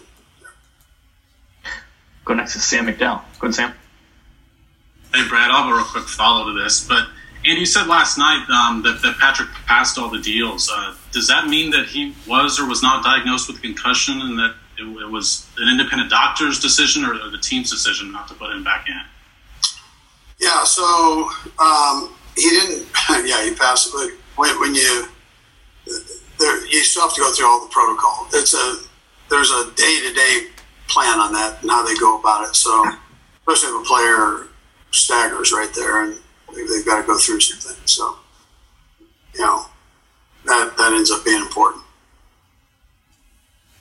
Go 2.24 2.34
next 2.34 2.54
to 2.54 2.60
Sam 2.60 2.86
McDowell. 2.86 3.22
Go 3.38 3.46
ahead, 3.46 3.54
Sam. 3.54 3.74
Hey, 5.14 5.26
Brad, 5.28 5.50
I'll 5.50 5.62
have 5.62 5.72
a 5.72 5.74
real 5.74 5.84
quick 5.84 6.04
follow 6.04 6.52
to 6.52 6.62
this. 6.62 6.86
But, 6.86 7.08
and 7.44 7.58
you 7.58 7.64
said 7.64 7.86
last 7.86 8.18
night 8.18 8.46
um, 8.50 8.82
that, 8.82 9.00
that 9.02 9.16
Patrick 9.18 9.48
passed 9.66 9.98
all 9.98 10.10
the 10.10 10.20
deals. 10.20 10.70
Uh, 10.74 10.94
does 11.12 11.28
that 11.28 11.46
mean 11.46 11.70
that 11.70 11.86
he 11.86 12.14
was 12.26 12.60
or 12.60 12.66
was 12.66 12.82
not 12.82 13.02
diagnosed 13.02 13.48
with 13.48 13.58
a 13.58 13.60
concussion 13.60 14.20
and 14.20 14.38
that 14.38 14.54
it, 14.78 14.84
it 14.84 15.10
was 15.10 15.46
an 15.56 15.70
independent 15.70 16.10
doctor's 16.10 16.60
decision 16.60 17.04
or, 17.04 17.14
or 17.14 17.30
the 17.30 17.38
team's 17.38 17.70
decision 17.70 18.12
not 18.12 18.28
to 18.28 18.34
put 18.34 18.50
him 18.50 18.62
back 18.62 18.86
in? 18.88 19.00
Yeah, 20.38 20.64
so 20.64 21.30
um, 21.58 22.14
he 22.36 22.48
didn't. 22.50 22.86
Yeah, 23.24 23.42
he 23.42 23.54
passed. 23.54 23.90
But 23.92 24.10
when, 24.38 24.60
when 24.60 24.74
you 24.74 25.08
there, 26.38 26.66
you 26.66 26.84
still 26.84 27.02
have 27.02 27.14
to 27.14 27.20
go 27.20 27.32
through 27.32 27.46
all 27.46 27.60
the 27.60 27.70
protocol. 27.70 28.28
It's 28.32 28.54
a 28.54 28.76
there's 29.28 29.50
a 29.50 29.70
day 29.74 30.00
to 30.08 30.14
day 30.14 30.46
plan 30.88 31.18
on 31.18 31.32
that 31.32 31.60
and 31.60 31.70
how 31.70 31.84
they 31.84 31.94
go 31.96 32.18
about 32.18 32.48
it. 32.48 32.54
So 32.54 32.84
especially 33.40 33.76
if 33.76 33.82
a 33.82 33.86
player 33.86 34.46
staggers 34.92 35.52
right 35.52 35.70
there 35.74 36.04
and 36.04 36.18
they've 36.54 36.86
got 36.86 37.00
to 37.00 37.06
go 37.06 37.18
through 37.18 37.40
some 37.40 37.58
things. 37.58 37.90
So 37.90 38.16
you 39.34 39.40
know 39.40 39.66
that 40.46 40.76
that 40.76 40.92
ends 40.92 41.10
up 41.10 41.24
being 41.24 41.42
important. 41.42 41.82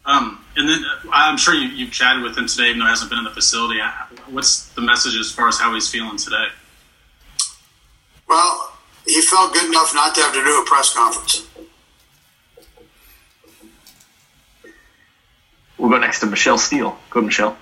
Um, 0.06 0.44
and 0.56 0.70
then 0.70 0.84
uh, 0.86 1.10
I'm 1.12 1.38
sure 1.38 1.54
you, 1.54 1.68
you've 1.68 1.92
chatted 1.92 2.24
with 2.24 2.38
him 2.38 2.48
today, 2.48 2.70
even 2.70 2.80
though 2.80 2.86
he 2.86 2.92
hasn't 2.92 3.10
been 3.10 3.20
in 3.20 3.26
the 3.26 3.32
facility. 3.32 3.82
What's 4.30 4.70
the 4.70 4.82
message 4.82 5.18
as 5.18 5.30
far 5.32 5.50
as 5.50 5.60
how 5.60 5.74
he's 5.74 5.90
feeling 5.90 6.18
today? 6.18 6.48
Well, 8.28 8.77
he 9.08 9.22
felt 9.22 9.54
good 9.54 9.66
enough 9.66 9.94
not 9.94 10.14
to 10.16 10.22
have 10.22 10.34
to 10.34 10.44
do 10.44 10.62
a 10.62 10.66
press 10.66 10.94
conference. 10.94 11.48
We'll 15.78 15.90
go 15.90 15.98
next 15.98 16.20
to 16.22 16.26
Michelle 16.26 16.58
Steele. 16.58 16.98
Go, 17.10 17.22
Michelle. 17.22 17.58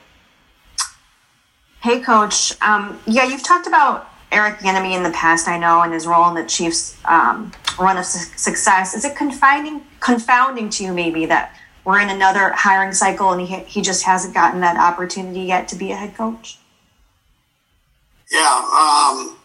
Hey, 1.82 2.00
Coach. 2.00 2.60
Um, 2.62 3.00
yeah, 3.06 3.26
you've 3.26 3.44
talked 3.44 3.68
about 3.68 4.10
Eric 4.32 4.60
Bieniemy 4.60 4.96
in 4.96 5.04
the 5.04 5.12
past. 5.12 5.48
I 5.48 5.60
know, 5.60 5.82
and 5.82 5.94
his 5.94 6.08
role 6.08 6.28
in 6.30 6.36
the 6.36 6.46
Chiefs' 6.46 6.98
um, 7.06 7.52
run 7.78 7.98
of 7.98 8.06
su- 8.06 8.34
success. 8.38 8.96
Is 8.96 9.06
it 9.06 9.16
confining, 9.16 9.82
confounding 10.00 10.70
to 10.72 10.84
you, 10.84 10.94
maybe, 10.94 11.26
that 11.28 11.56
we're 11.84 12.00
in 12.00 12.10
another 12.10 12.52
hiring 12.54 12.92
cycle 12.94 13.32
and 13.32 13.42
he 13.42 13.60
he 13.60 13.82
just 13.82 14.04
hasn't 14.04 14.34
gotten 14.34 14.62
that 14.62 14.78
opportunity 14.78 15.42
yet 15.42 15.68
to 15.68 15.76
be 15.76 15.92
a 15.92 15.96
head 15.96 16.16
coach? 16.16 16.58
Yeah, 18.32 18.40
um, 18.40 19.38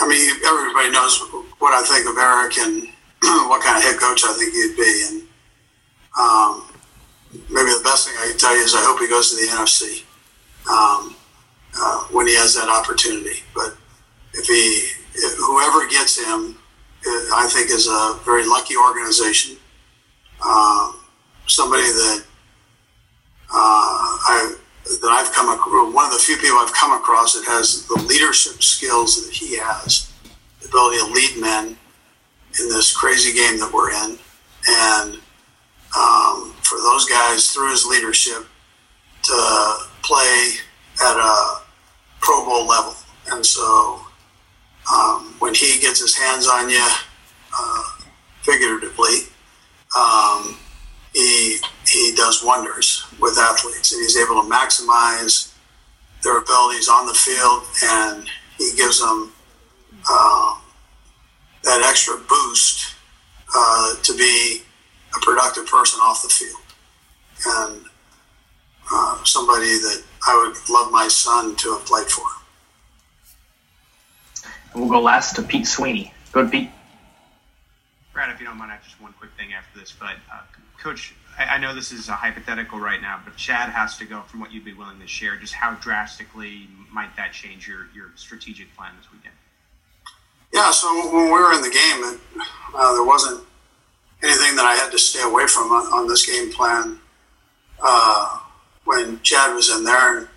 I 0.00 0.08
mean, 0.08 0.30
everybody 0.46 0.90
knows 0.90 1.18
what 1.62 1.72
I 1.72 1.86
think 1.86 2.10
of 2.10 2.18
Eric 2.18 2.58
and 2.58 2.88
what 3.48 3.62
kind 3.62 3.78
of 3.78 3.84
head 3.84 3.96
coach 4.00 4.22
I 4.26 4.34
think 4.34 4.52
he'd 4.52 4.76
be, 4.76 5.06
and 5.08 5.22
um, 6.18 6.66
maybe 7.48 7.70
the 7.70 7.84
best 7.84 8.08
thing 8.08 8.18
I 8.18 8.26
can 8.30 8.36
tell 8.36 8.56
you 8.56 8.64
is 8.64 8.74
I 8.74 8.82
hope 8.82 8.98
he 8.98 9.08
goes 9.08 9.30
to 9.30 9.36
the 9.36 9.46
NFC 9.46 10.02
um, 10.68 11.14
uh, 11.78 12.00
when 12.10 12.26
he 12.26 12.34
has 12.34 12.54
that 12.56 12.68
opportunity. 12.68 13.46
But 13.54 13.76
if 14.34 14.46
he, 14.46 14.90
if 15.14 15.38
whoever 15.38 15.88
gets 15.88 16.18
him, 16.18 16.58
uh, 17.06 17.38
I 17.38 17.48
think 17.48 17.70
is 17.70 17.86
a 17.86 18.18
very 18.24 18.44
lucky 18.44 18.74
organization. 18.76 19.56
Um, 20.44 20.98
somebody 21.46 21.82
that 21.82 22.24
uh, 23.54 24.18
I 24.18 24.56
that 24.84 25.10
I've 25.10 25.32
come 25.32 25.48
across, 25.48 25.94
one 25.94 26.06
of 26.06 26.12
the 26.12 26.18
few 26.18 26.36
people 26.38 26.58
I've 26.58 26.74
come 26.74 26.92
across 26.92 27.34
that 27.34 27.44
has 27.46 27.86
the 27.86 28.02
leadership 28.02 28.64
skills 28.64 29.24
that 29.24 29.32
he 29.32 29.56
has, 29.58 30.11
ability 30.72 30.98
to 30.98 31.12
lead 31.12 31.40
men 31.40 31.76
in 32.60 32.68
this 32.68 32.96
crazy 32.96 33.32
game 33.32 33.58
that 33.58 33.70
we're 33.72 33.90
in, 33.90 34.18
and 34.68 35.14
um, 35.96 36.54
for 36.62 36.78
those 36.78 37.04
guys 37.06 37.50
through 37.52 37.70
his 37.70 37.84
leadership 37.84 38.46
to 39.22 39.76
play 40.02 40.52
at 41.04 41.16
a 41.16 41.62
Pro 42.20 42.44
Bowl 42.44 42.66
level. 42.66 42.94
And 43.30 43.44
so 43.44 44.00
um, 44.92 45.34
when 45.38 45.54
he 45.54 45.80
gets 45.80 46.00
his 46.00 46.16
hands 46.16 46.48
on 46.48 46.70
you, 46.70 46.88
uh, 47.58 47.82
figuratively, 48.42 49.28
um, 49.96 50.58
he 51.12 51.58
he 51.86 52.14
does 52.16 52.42
wonders 52.42 53.04
with 53.20 53.36
athletes, 53.38 53.92
and 53.92 54.00
he's 54.00 54.16
able 54.16 54.40
to 54.42 54.48
maximize 54.48 55.54
their 56.22 56.38
abilities 56.38 56.88
on 56.88 57.06
the 57.06 57.14
field, 57.14 57.64
and 57.84 58.28
he 58.56 58.72
gives 58.76 59.00
them 59.00 59.32
uh, 60.08 60.54
that 61.64 61.86
extra 61.88 62.16
boost 62.28 62.94
uh, 63.54 63.94
to 64.02 64.16
be 64.16 64.62
a 65.16 65.20
productive 65.20 65.66
person 65.66 66.00
off 66.02 66.22
the 66.22 66.28
field, 66.28 66.60
and 67.46 67.84
uh, 68.92 69.24
somebody 69.24 69.66
that 69.66 70.02
I 70.26 70.46
would 70.46 70.74
love 70.74 70.90
my 70.90 71.08
son 71.08 71.56
to 71.56 71.72
have 71.72 71.84
played 71.84 72.06
for. 72.06 72.26
And 74.72 74.80
we'll 74.82 74.90
go 74.90 75.00
last 75.00 75.36
to 75.36 75.42
Pete 75.42 75.66
Sweeney. 75.66 76.12
Go 76.32 76.40
ahead, 76.40 76.52
Pete. 76.52 76.70
Brad, 78.12 78.30
if 78.30 78.40
you 78.40 78.46
don't 78.46 78.56
mind, 78.56 78.70
I 78.70 78.74
have 78.76 78.84
just 78.84 79.00
one 79.00 79.12
quick 79.18 79.30
thing 79.36 79.52
after 79.52 79.78
this. 79.78 79.92
But, 79.92 80.16
uh, 80.32 80.40
Coach, 80.78 81.14
I, 81.38 81.56
I 81.56 81.58
know 81.58 81.74
this 81.74 81.92
is 81.92 82.08
a 82.08 82.12
hypothetical 82.12 82.78
right 82.78 83.00
now, 83.00 83.20
but 83.24 83.36
Chad 83.36 83.70
has 83.70 83.96
to 83.98 84.04
go 84.04 84.22
from 84.22 84.40
what 84.40 84.52
you'd 84.52 84.64
be 84.64 84.72
willing 84.72 85.00
to 85.00 85.06
share. 85.06 85.36
Just 85.36 85.54
how 85.54 85.74
drastically 85.74 86.68
might 86.90 87.14
that 87.16 87.32
change 87.32 87.68
your, 87.68 87.88
your 87.94 88.12
strategic 88.16 88.74
plan 88.76 88.92
this 88.98 89.10
weekend? 89.12 89.34
Yeah, 90.52 90.70
so 90.70 90.94
when 91.12 91.24
we 91.24 91.30
were 91.30 91.54
in 91.54 91.62
the 91.62 91.70
game, 91.70 92.20
uh, 92.74 92.92
there 92.94 93.04
wasn't 93.04 93.42
anything 94.22 94.54
that 94.56 94.66
I 94.66 94.74
had 94.74 94.90
to 94.92 94.98
stay 94.98 95.22
away 95.22 95.46
from 95.46 95.72
on, 95.72 95.86
on 95.92 96.08
this 96.08 96.26
game 96.26 96.52
plan. 96.52 96.98
Uh, 97.82 98.38
when 98.84 99.20
Chad 99.22 99.54
was 99.54 99.70
in 99.70 99.84
there, 99.84 100.18
and 100.18 100.28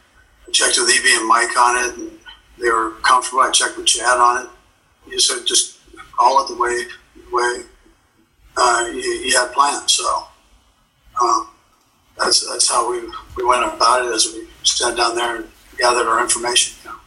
I 0.48 0.52
checked 0.52 0.78
with 0.78 0.90
EB 0.90 1.20
and 1.20 1.28
Mike 1.28 1.58
on 1.58 1.86
it, 1.86 1.98
and 1.98 2.12
they 2.60 2.70
were 2.70 2.92
comfortable. 3.02 3.42
I 3.42 3.52
checked 3.52 3.78
with 3.78 3.88
Chad 3.88 4.18
on 4.18 4.46
it. 4.46 4.50
He 5.10 5.20
said, 5.20 5.46
just 5.46 5.80
call 6.14 6.44
it 6.44 6.48
the 6.48 6.56
way, 6.56 6.84
the 7.16 7.36
way 7.36 7.64
uh, 8.58 8.90
you, 8.92 9.02
you 9.02 9.38
had 9.38 9.52
planned. 9.52 9.90
So 9.90 10.28
um, 11.22 11.50
that's 12.18 12.48
that's 12.50 12.70
how 12.70 12.90
we, 12.90 13.02
we 13.36 13.44
went 13.44 13.64
about 13.66 14.06
it 14.06 14.14
as 14.14 14.26
we 14.34 14.48
sat 14.64 14.96
down 14.96 15.16
there 15.16 15.38
and 15.38 15.48
gathered 15.78 16.08
our 16.08 16.22
information. 16.22 16.78
You 16.84 16.90
know. 16.92 16.98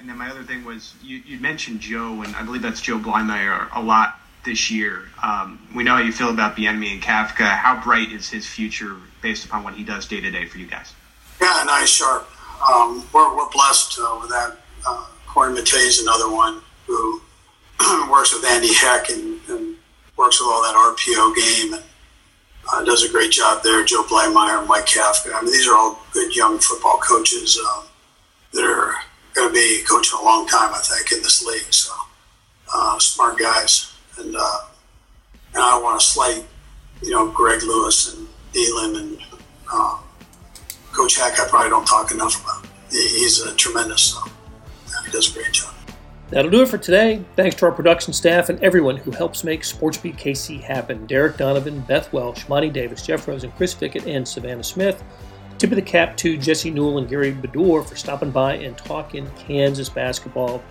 And 0.00 0.08
then 0.08 0.16
my 0.16 0.30
other 0.30 0.42
thing 0.42 0.64
was 0.64 0.94
you, 1.02 1.18
you 1.26 1.38
mentioned 1.38 1.80
Joe, 1.80 2.22
and 2.22 2.34
I 2.34 2.42
believe 2.42 2.62
that's 2.62 2.80
Joe 2.80 2.98
Bleymaier 2.98 3.68
a 3.74 3.82
lot 3.82 4.18
this 4.46 4.70
year. 4.70 5.02
Um, 5.22 5.68
we 5.74 5.84
know 5.84 5.96
how 5.96 6.00
you 6.00 6.10
feel 6.10 6.30
about 6.30 6.56
Bieniemy 6.56 6.94
and 6.94 7.02
Kafka. 7.02 7.46
How 7.46 7.82
bright 7.82 8.10
is 8.10 8.30
his 8.30 8.46
future 8.46 8.96
based 9.20 9.44
upon 9.44 9.62
what 9.62 9.74
he 9.74 9.84
does 9.84 10.06
day 10.06 10.20
to 10.22 10.30
day 10.30 10.46
for 10.46 10.56
you 10.56 10.66
guys? 10.66 10.94
Yeah, 11.40 11.62
nice, 11.66 11.90
sharp. 11.90 12.26
Um, 12.66 13.06
we're, 13.12 13.36
we're 13.36 13.50
blessed 13.50 13.98
uh, 14.00 14.18
with 14.20 14.30
that. 14.30 14.56
Uh, 14.86 15.04
Corey 15.26 15.54
Matthaei 15.54 15.86
is 15.86 16.00
another 16.00 16.30
one 16.30 16.62
who 16.86 17.20
works 18.10 18.32
with 18.32 18.44
Andy 18.46 18.72
Heck 18.72 19.10
and, 19.10 19.38
and, 19.48 19.76
works 20.16 20.38
with 20.38 20.50
all 20.50 20.62
that 20.62 20.74
RPO 20.74 21.34
game 21.34 21.72
and 21.72 21.82
uh, 22.70 22.84
does 22.84 23.02
a 23.04 23.08
great 23.08 23.30
job 23.30 23.62
there. 23.62 23.82
Joe 23.86 24.02
Bleymaier, 24.02 24.66
Mike 24.66 24.84
Kafka. 24.84 25.32
I 25.34 25.40
mean, 25.40 25.50
these 25.50 25.66
are 25.66 25.74
all 25.74 25.98
good 26.12 26.36
young 26.36 26.58
football 26.58 26.98
coaches 26.98 27.58
um, 27.58 27.84
going 29.34 29.48
to 29.48 29.54
be 29.54 29.82
coaching 29.88 30.18
a 30.20 30.24
long 30.24 30.46
time, 30.46 30.72
I 30.74 30.78
think, 30.78 31.12
in 31.12 31.22
this 31.22 31.44
league. 31.44 31.72
So 31.72 31.92
uh, 32.72 32.98
smart 32.98 33.38
guys, 33.38 33.92
and 34.18 34.34
uh, 34.38 34.58
and 35.54 35.62
I 35.62 35.80
want 35.80 36.00
to 36.00 36.06
slight, 36.06 36.44
you 37.02 37.10
know, 37.10 37.30
Greg 37.30 37.62
Lewis 37.62 38.14
and 38.14 38.28
Thielen 38.52 38.98
and 38.98 39.18
uh, 39.72 39.98
Coach 40.92 41.16
Hack. 41.16 41.40
I 41.40 41.48
probably 41.48 41.70
don't 41.70 41.86
talk 41.86 42.12
enough 42.12 42.42
about. 42.42 42.66
He's 42.90 43.40
a 43.40 43.54
tremendous. 43.54 44.02
So 44.02 44.20
he 45.04 45.10
does 45.10 45.30
a 45.30 45.34
great 45.38 45.52
job. 45.52 45.74
That'll 46.30 46.50
do 46.50 46.62
it 46.62 46.68
for 46.68 46.78
today. 46.78 47.24
Thanks 47.34 47.56
to 47.56 47.66
our 47.66 47.72
production 47.72 48.12
staff 48.12 48.50
and 48.50 48.62
everyone 48.62 48.96
who 48.96 49.10
helps 49.10 49.42
make 49.42 49.62
SportsBeat 49.62 50.16
KC 50.16 50.60
happen. 50.60 51.04
Derek 51.06 51.36
Donovan, 51.36 51.80
Beth 51.80 52.12
Welsh, 52.12 52.48
Monty 52.48 52.70
Davis, 52.70 53.04
Jeff 53.04 53.26
Rosen, 53.26 53.50
Chris 53.52 53.74
Fickett, 53.74 54.06
and 54.06 54.26
Savannah 54.26 54.62
Smith. 54.62 55.02
Tip 55.60 55.72
of 55.72 55.76
the 55.76 55.82
cap 55.82 56.16
to 56.16 56.38
Jesse 56.38 56.70
Newell 56.70 56.96
and 56.96 57.06
Gary 57.06 57.34
Bedore 57.34 57.86
for 57.86 57.94
stopping 57.94 58.30
by 58.30 58.54
and 58.54 58.78
talking 58.78 59.30
Kansas 59.36 59.90
basketball. 59.90 60.62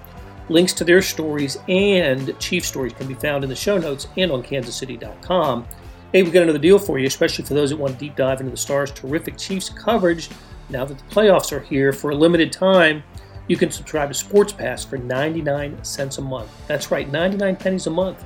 Links 0.50 0.74
to 0.74 0.84
their 0.84 1.04
stories 1.04 1.60
and 1.68 2.36
Chief 2.40 2.66
stories 2.66 2.94
can 2.94 3.08
be 3.08 3.14
found 3.14 3.44
in 3.44 3.52
the 3.52 3.56
show 3.56 3.78
notes 3.78 4.08
and 4.18 4.32
on 4.32 4.42
kansascity.com. 4.42 5.68
Hey, 6.12 6.24
we've 6.24 6.34
got 6.34 6.42
another 6.42 6.58
deal 6.58 6.80
for 6.80 6.98
you, 6.98 7.06
especially 7.06 7.46
for 7.46 7.54
those 7.54 7.70
that 7.70 7.78
want 7.78 7.94
to 7.94 8.00
deep 8.00 8.16
dive 8.16 8.40
into 8.40 8.50
the 8.50 8.58
Stars' 8.58 8.90
terrific 8.90 9.38
Chiefs 9.38 9.70
coverage 9.70 10.28
now 10.72 10.86
that 10.86 10.98
the 10.98 11.16
playoffs 11.16 11.52
are 11.52 11.60
here 11.60 11.94
for 11.94 12.10
a 12.10 12.16
limited 12.16 12.52
time. 12.52 13.04
You 13.48 13.58
can 13.58 13.70
subscribe 13.70 14.10
to 14.10 14.16
Sports 14.16 14.54
Pass 14.54 14.84
for 14.84 14.98
99 14.98 15.84
cents 15.84 16.18
a 16.18 16.24
month. 16.24 16.50
That's 16.66 16.90
right, 16.90 17.08
99 17.12 17.58
pennies 17.58 17.86
a 17.86 17.92
month. 17.92 18.26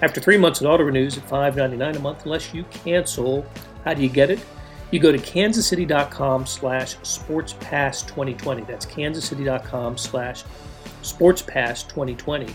After 0.00 0.20
three 0.20 0.38
months, 0.38 0.62
it 0.62 0.66
auto 0.66 0.84
renews 0.84 1.18
at 1.18 1.26
$5.99 1.26 1.96
a 1.96 1.98
month 1.98 2.24
unless 2.24 2.54
you 2.54 2.62
cancel. 2.70 3.44
How 3.84 3.94
do 3.94 4.02
you 4.02 4.08
get 4.08 4.30
it? 4.30 4.38
You 4.90 4.98
go 4.98 5.12
to 5.12 5.18
kansascity.com 5.18 6.46
slash 6.46 6.96
sportspass2020. 6.96 8.66
That's 8.66 8.86
kansascity.com 8.86 9.98
slash 9.98 10.44
sportspass2020. 11.02 12.46
Do 12.46 12.54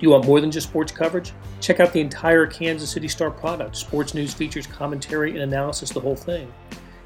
you 0.00 0.10
want 0.10 0.24
more 0.26 0.40
than 0.40 0.50
just 0.50 0.68
sports 0.68 0.92
coverage? 0.92 1.32
Check 1.60 1.80
out 1.80 1.92
the 1.92 2.00
entire 2.00 2.46
Kansas 2.46 2.90
City 2.90 3.08
Star 3.08 3.30
product. 3.30 3.76
Sports 3.76 4.14
news 4.14 4.34
features, 4.34 4.66
commentary, 4.66 5.30
and 5.30 5.40
analysis, 5.40 5.90
the 5.90 6.00
whole 6.00 6.16
thing. 6.16 6.52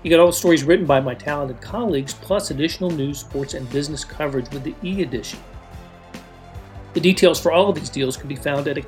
You 0.02 0.10
get 0.10 0.20
all 0.20 0.26
the 0.26 0.32
stories 0.32 0.64
written 0.64 0.86
by 0.86 1.00
my 1.00 1.14
talented 1.14 1.60
colleagues, 1.60 2.14
plus 2.14 2.50
additional 2.50 2.90
news, 2.90 3.18
sports, 3.18 3.54
and 3.54 3.68
business 3.70 4.04
coverage 4.04 4.48
with 4.50 4.62
the 4.62 4.74
e 4.82 5.02
edition. 5.02 5.40
The 6.92 7.00
details 7.00 7.40
for 7.40 7.52
all 7.52 7.68
of 7.68 7.74
these 7.74 7.90
deals 7.90 8.16
can 8.16 8.28
be 8.28 8.36
found 8.36 8.68
at 8.68 8.78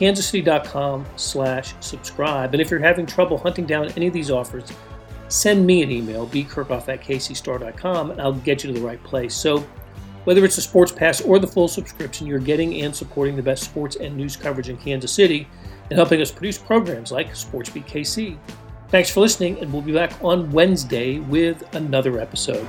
account.kansascity.com 0.00 1.06
slash 1.16 1.74
subscribe. 1.80 2.54
And 2.54 2.60
if 2.60 2.70
you're 2.70 2.80
having 2.80 3.06
trouble 3.06 3.38
hunting 3.38 3.66
down 3.66 3.88
any 3.92 4.06
of 4.06 4.12
these 4.12 4.30
offers, 4.30 4.64
send 5.28 5.66
me 5.66 5.82
an 5.82 5.90
email, 5.90 6.26
bkerkhoff 6.26 6.88
at 6.88 7.02
kcstar.com, 7.02 8.10
and 8.10 8.20
I'll 8.20 8.32
get 8.32 8.64
you 8.64 8.72
to 8.72 8.78
the 8.78 8.84
right 8.84 9.02
place. 9.04 9.34
So 9.34 9.58
whether 10.24 10.44
it's 10.44 10.58
a 10.58 10.62
sports 10.62 10.92
pass 10.92 11.20
or 11.20 11.38
the 11.38 11.46
full 11.46 11.68
subscription, 11.68 12.26
you're 12.26 12.38
getting 12.38 12.82
and 12.82 12.94
supporting 12.94 13.36
the 13.36 13.42
best 13.42 13.64
sports 13.64 13.96
and 13.96 14.16
news 14.16 14.36
coverage 14.36 14.68
in 14.68 14.76
Kansas 14.76 15.12
City 15.12 15.48
and 15.90 15.98
helping 15.98 16.20
us 16.20 16.30
produce 16.30 16.58
programs 16.58 17.10
like 17.10 17.32
SportsBeat 17.32 17.86
KC. 17.86 18.38
Thanks 18.88 19.08
for 19.10 19.20
listening, 19.20 19.58
and 19.60 19.72
we'll 19.72 19.82
be 19.82 19.92
back 19.92 20.12
on 20.22 20.50
Wednesday 20.50 21.20
with 21.20 21.74
another 21.74 22.20
episode. 22.20 22.66